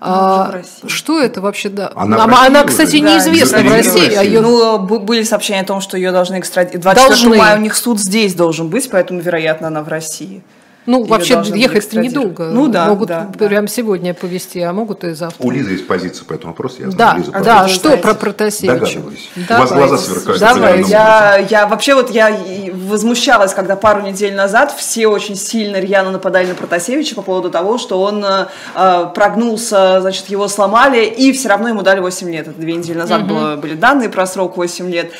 [0.01, 0.87] А, в России.
[0.87, 1.91] что это вообще, да?
[1.95, 4.15] Она Она, в она, кстати, Да, неизвестна в зарегистрирована России.
[4.15, 4.41] в А ее...
[4.41, 6.81] Ну, были сообщения о том, что ее должны экстрадировать.
[6.81, 7.37] 24 Должны.
[7.37, 10.43] мая у них суд здесь должен быть, поэтому, вероятно, она в России.
[10.85, 12.45] Ну, Её вообще ехать-то недолго.
[12.45, 13.47] Ну да, Могут да, да.
[13.47, 15.43] прямо сегодня повезти, а могут и завтра.
[15.45, 17.13] У Лизы есть позиция по этому вопросу, я знаю.
[17.13, 17.69] Да, Лиза, да, пожалуйста.
[17.75, 18.73] что про Протасевича?
[18.75, 19.29] Догадываюсь.
[19.35, 20.39] У вас глаза сверкают.
[20.39, 22.37] Давай, Я, я вообще вот я
[22.73, 27.77] возмущалась, когда пару недель назад все очень сильно рьяно нападали на Протасевича по поводу того,
[27.77, 32.47] что он э, прогнулся, значит, его сломали, и все равно ему дали 8 лет.
[32.47, 35.11] Это две недели назад было, были данные про срок 8 лет.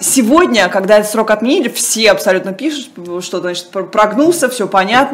[0.00, 2.88] Сегодня, когда этот срок отменили, все абсолютно пишут,
[3.22, 5.13] что, значит, пр- прогнулся, все понятно,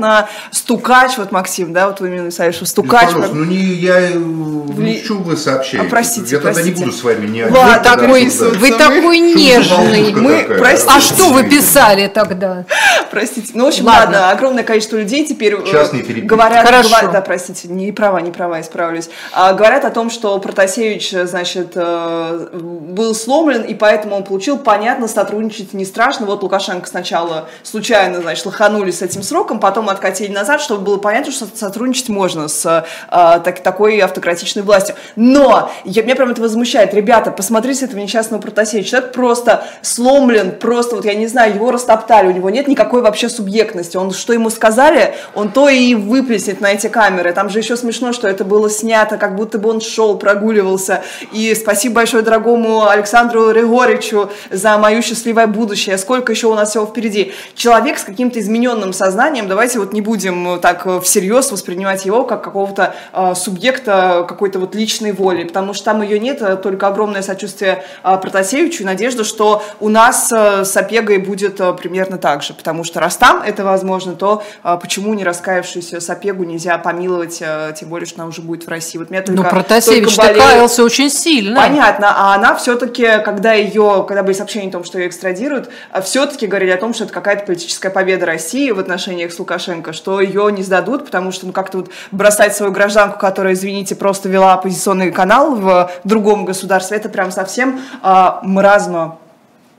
[0.50, 3.06] стукач, вот Максим, да, вот вы именно написали, что стукач.
[3.06, 5.86] пожалуйста, ну не я, э, ну Ли- что вы сообщаете?
[5.86, 6.84] А, простите, я тогда не простите.
[6.84, 10.12] буду с вами не Ладно, такой, вы такой нежный.
[10.14, 10.58] Мы- такая.
[10.58, 10.92] простите.
[10.96, 12.64] А что вы писали тогда?
[13.10, 13.50] Простите.
[13.54, 14.18] Ну, в общем, Ладно.
[14.18, 16.88] ладно, огромное количество людей теперь э, говорят, Хорошо.
[16.90, 19.10] говорят- да, простите, не права, не права, исправлюсь.
[19.32, 25.08] А, говорят о том, что Протасевич, э, значит, был сломлен, и поэтому он получил, понятно,
[25.08, 26.26] сотрудничать не страшно.
[26.26, 31.32] Вот Лукашенко сначала случайно, значит, лоханули с этим сроком, потом откатили назад, чтобы было понятно,
[31.32, 34.94] что сотрудничать можно с э, так- такой автократичной властью.
[35.16, 36.94] Но я, меня прям это возмущает.
[36.94, 38.90] Ребята, посмотрите этого несчастного Протасевича.
[38.90, 43.28] Человек просто сломлен, просто, вот я не знаю, его растоптали, у него нет никакой вообще
[43.28, 43.96] субъектности.
[43.96, 47.32] Он, что ему сказали, он то и выплеснет на эти камеры.
[47.32, 51.02] Там же еще смешно, что это было снято, как будто бы он шел, прогуливался.
[51.32, 55.98] И спасибо большое дорогому Александру Регоричу за мое счастливое будущее.
[55.98, 57.32] Сколько еще у нас всего впереди.
[57.54, 62.42] Человек с каким-то измененным сознанием, давайте вот не будем так э, всерьез воспринимать его как
[62.44, 67.22] какого-то э, субъекта какой-то вот личной воли, потому что там ее нет, э, только огромное
[67.22, 72.42] сочувствие э, Протасевичу и надежда, что у нас э, с Опегой будет э, примерно так
[72.42, 77.38] же, потому что раз там это возможно, то э, почему не раскаявшуюся Сапегу нельзя помиловать,
[77.40, 78.98] э, тем более, что она уже будет в России.
[78.98, 81.60] Вот меня только, Ну, Протасевич только каялся очень сильно.
[81.60, 85.70] Понятно, а она все-таки, когда ее, когда были сообщения о том, что ее экстрадируют,
[86.04, 90.20] все-таки говорили о том, что это какая-то политическая победа России в отношениях с Лукашенко, что
[90.20, 94.54] ее не сдадут, потому что ну как-то вот бросать свою гражданку, которая, извините, просто вела
[94.54, 99.16] оппозиционный канал в другом государстве, это прям совсем а, мразно.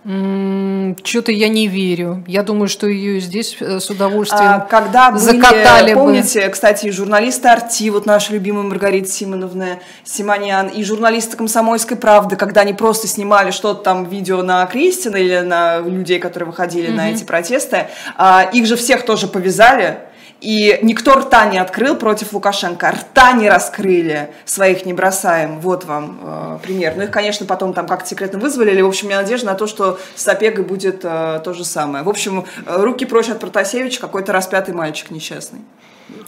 [0.04, 2.24] Что-то я не верю.
[2.26, 6.00] Я думаю, что ее здесь э, с удовольствием А, когда были, закатали бы.
[6.00, 12.36] помните, кстати, и журналисты Арти, вот наша любимая Маргарита Симоновна Симонян, и журналисты «Комсомольской правды»,
[12.36, 17.12] когда они просто снимали что-то там, видео на Кристина или на людей, которые выходили на
[17.12, 17.86] эти протесты,
[18.18, 20.00] а, их же всех тоже повязали,
[20.42, 25.60] и никто рта не открыл против Лукашенко, рта не раскрыли, своих не бросаем.
[25.60, 26.94] Вот вам э, пример.
[26.98, 28.82] Ну их, конечно, потом там как-то секретно вызвали.
[28.82, 32.04] В общем, у меня надежда на то, что с Опегой будет э, то же самое.
[32.04, 35.60] В общем, э, руки прочь от Протасевича, какой-то распятый мальчик несчастный.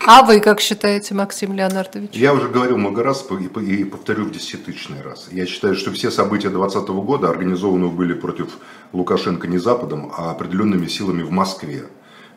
[0.05, 2.11] А вы как считаете, Максим Леонардович?
[2.14, 5.28] Я уже говорил много раз и по- и повторю в десятитысячный раз.
[5.32, 8.59] Я считаю, что все события 2020 года организованы были против
[8.93, 11.86] Лукашенко не Западом, а определенными силами в Москве.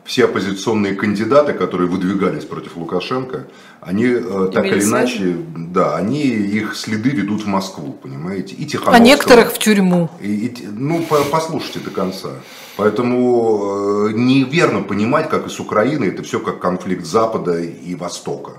[0.07, 3.47] Все оппозиционные кандидаты, которые выдвигались против Лукашенко,
[3.81, 4.89] они э, так Имели или связи?
[5.23, 9.05] иначе, да, они их следы ведут в Москву, понимаете, и А Тихановского.
[9.05, 10.09] некоторых в тюрьму.
[10.21, 12.29] И- и ну, по- послушайте до конца.
[12.77, 18.51] Поэтому э, неверно понимать, как и с Украиной, это все как конфликт Запада и Востока.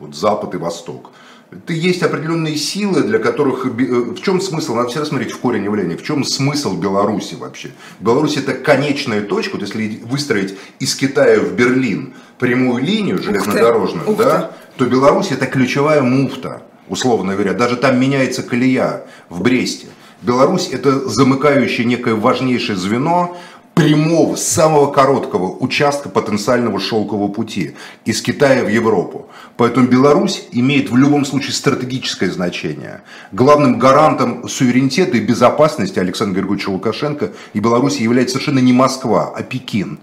[0.00, 1.12] Вот Запад и Восток.
[1.64, 3.66] Это есть определенные силы, для которых...
[3.66, 4.74] э, В чем смысл?
[4.74, 5.96] Надо всегда смотреть в корень явления.
[5.96, 7.70] В чем смысл Беларуси вообще?
[8.00, 9.54] Беларусь это конечная точка.
[9.56, 14.24] Вот если выстроить из Китая в Берлин прямую линию железнодорожную, Ух ты.
[14.24, 17.54] да, то Беларусь это ключевая муфта, условно говоря.
[17.54, 19.86] Даже там меняется колея в Бресте.
[20.22, 23.36] Беларусь это замыкающее некое важнейшее звено
[23.76, 29.28] прямого, самого короткого участка потенциального шелкового пути из Китая в Европу.
[29.58, 33.02] Поэтому Беларусь имеет в любом случае стратегическое значение.
[33.32, 39.42] Главным гарантом суверенитета и безопасности Александра Григорьевича Лукашенко и Беларуси является совершенно не Москва, а
[39.42, 39.98] Пекин.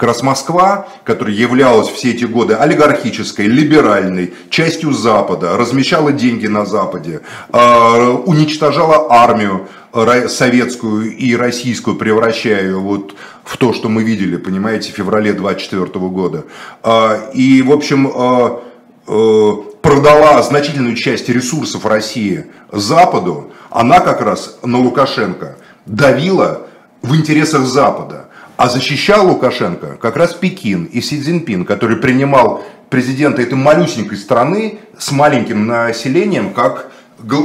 [0.00, 6.64] Как раз Москва, которая являлась все эти годы олигархической, либеральной, частью Запада, размещала деньги на
[6.64, 7.20] Западе,
[7.52, 14.38] э, уничтожала армию ра- советскую и российскую, превращая ее вот в то, что мы видели,
[14.38, 16.44] понимаете, в феврале 24 года.
[16.82, 18.58] Э, И, в общем, э,
[19.06, 26.62] э, продала значительную часть ресурсов России Западу, она как раз на Лукашенко давила
[27.02, 28.29] в интересах Запада.
[28.60, 34.80] А защищал Лукашенко как раз Пекин и Си Цзиньпин, который принимал президента этой малюсенькой страны
[34.98, 36.90] с маленьким населением как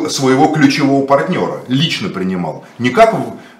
[0.09, 1.61] своего ключевого партнера.
[1.69, 2.65] Лично принимал.
[2.79, 3.15] Не как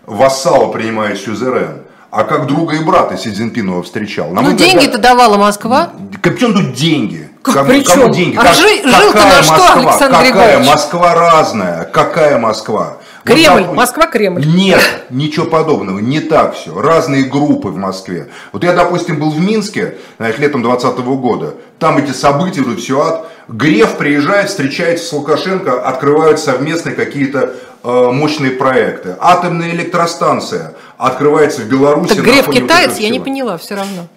[0.05, 4.31] вассала принимает сюзерен, а как друга и брата Си Цзиньпинова встречал.
[4.33, 5.91] Ну, деньги-то давала Москва.
[6.21, 7.29] Как чем тут деньги?
[7.41, 8.35] Как, кому, кому деньги?
[8.35, 9.73] А как, жи, жил-то на что, Москва?
[9.75, 10.67] Александр какая Григорьевич?
[10.67, 11.85] Москва разная?
[11.85, 12.97] Какая Москва?
[13.25, 14.45] Кремль, вот, Москва, Кремль.
[14.45, 16.79] Нет, ничего подобного, не так все.
[16.79, 18.29] Разные группы в Москве.
[18.51, 21.55] Вот я, допустим, был в Минске, знаешь, летом 2020 года.
[21.79, 23.27] Там эти события, тут все ад.
[23.47, 29.15] Греф приезжает, встречается с Лукашенко, открывают совместные какие-то э, мощные проекты.
[29.19, 32.13] Атомная электростанция открывается в Беларуси.
[32.13, 34.07] Так Греф китаец, я не поняла все равно.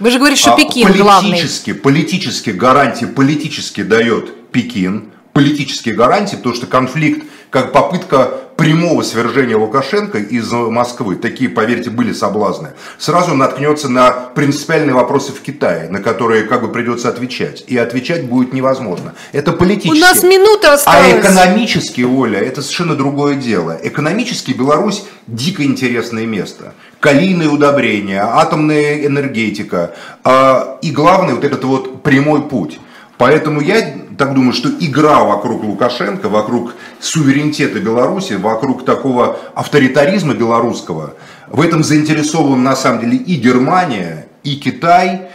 [0.00, 1.80] Вы же говорите, что а Пекин политически, главный.
[1.82, 5.10] Политически, гарантии политически дает Пекин.
[5.38, 8.24] Политические гарантии, потому что конфликт как попытка
[8.56, 15.40] прямого свержения Лукашенко из Москвы, такие, поверьте, были соблазны, сразу наткнется на принципиальные вопросы в
[15.40, 17.62] Китае, на которые как бы придется отвечать.
[17.68, 19.14] И отвечать будет невозможно.
[19.30, 19.96] Это политически.
[19.96, 21.14] У нас минута осталась.
[21.14, 23.78] А экономически, Оля, это совершенно другое дело.
[23.80, 26.74] Экономически Беларусь дико интересное место.
[26.98, 29.94] Калийные удобрения, атомная энергетика.
[30.24, 32.80] А, и главное, вот этот вот прямой путь.
[33.18, 41.14] Поэтому я так думаю, что игра вокруг Лукашенко, вокруг суверенитета Беларуси, вокруг такого авторитаризма белорусского,
[41.46, 45.28] в этом заинтересован на самом деле и Германия, и Китай,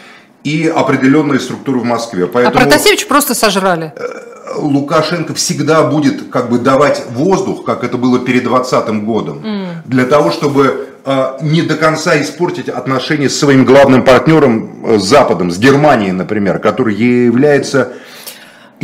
[0.44, 2.28] и определенные структуры в Москве.
[2.28, 2.58] Поэтому...
[2.58, 3.94] А Протасевич просто сожрали.
[3.96, 9.68] Э, Лукашенко всегда будет как бы давать воздух, как это было перед 2020 годом, mm.
[9.86, 15.04] для того, чтобы э, не до конца испортить отношения с своим главным партнером э, с
[15.04, 17.94] Западом, с Германией, например, который является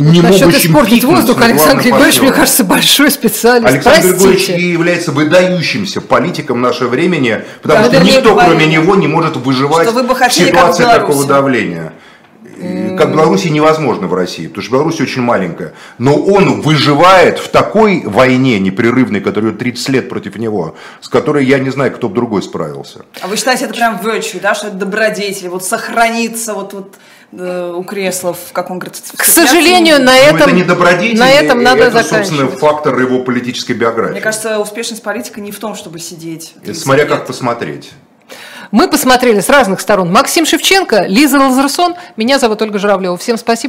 [0.00, 3.66] не Насчет могущим испортить воздух Александр Григорьевич, мне кажется, большой специалист.
[3.66, 4.16] Александр Простите.
[4.16, 9.36] Григорьевич является выдающимся политиком нашего времени, потому Когда что никто, говорили, кроме него, не может
[9.36, 11.92] выживать в ситуации такого давления.
[12.98, 15.72] Как в Беларуси невозможно в России, потому что Беларусь очень маленькая.
[15.96, 21.58] Но он выживает в такой войне непрерывной, которая 30 лет против него, с которой я
[21.58, 23.06] не знаю, кто бы другой справился.
[23.22, 26.94] А вы считаете, это прям virtue, да, что это добродетель, вот сохраниться, вот, вот
[27.32, 31.30] Э, у кресла, в каком говорится, К сожалению, на этом, ну, это не добродетель, на
[31.30, 34.12] этом надо это, собственно, фактор его политической биографии.
[34.12, 36.54] Мне кажется, успешность политика не в том, чтобы сидеть.
[36.74, 37.12] Смотря лет.
[37.12, 37.92] как посмотреть.
[38.72, 40.12] Мы посмотрели с разных сторон.
[40.12, 41.96] Максим Шевченко, Лиза Лазерсон.
[42.16, 43.16] Меня зовут Ольга Журавлева.
[43.16, 43.68] Всем спасибо.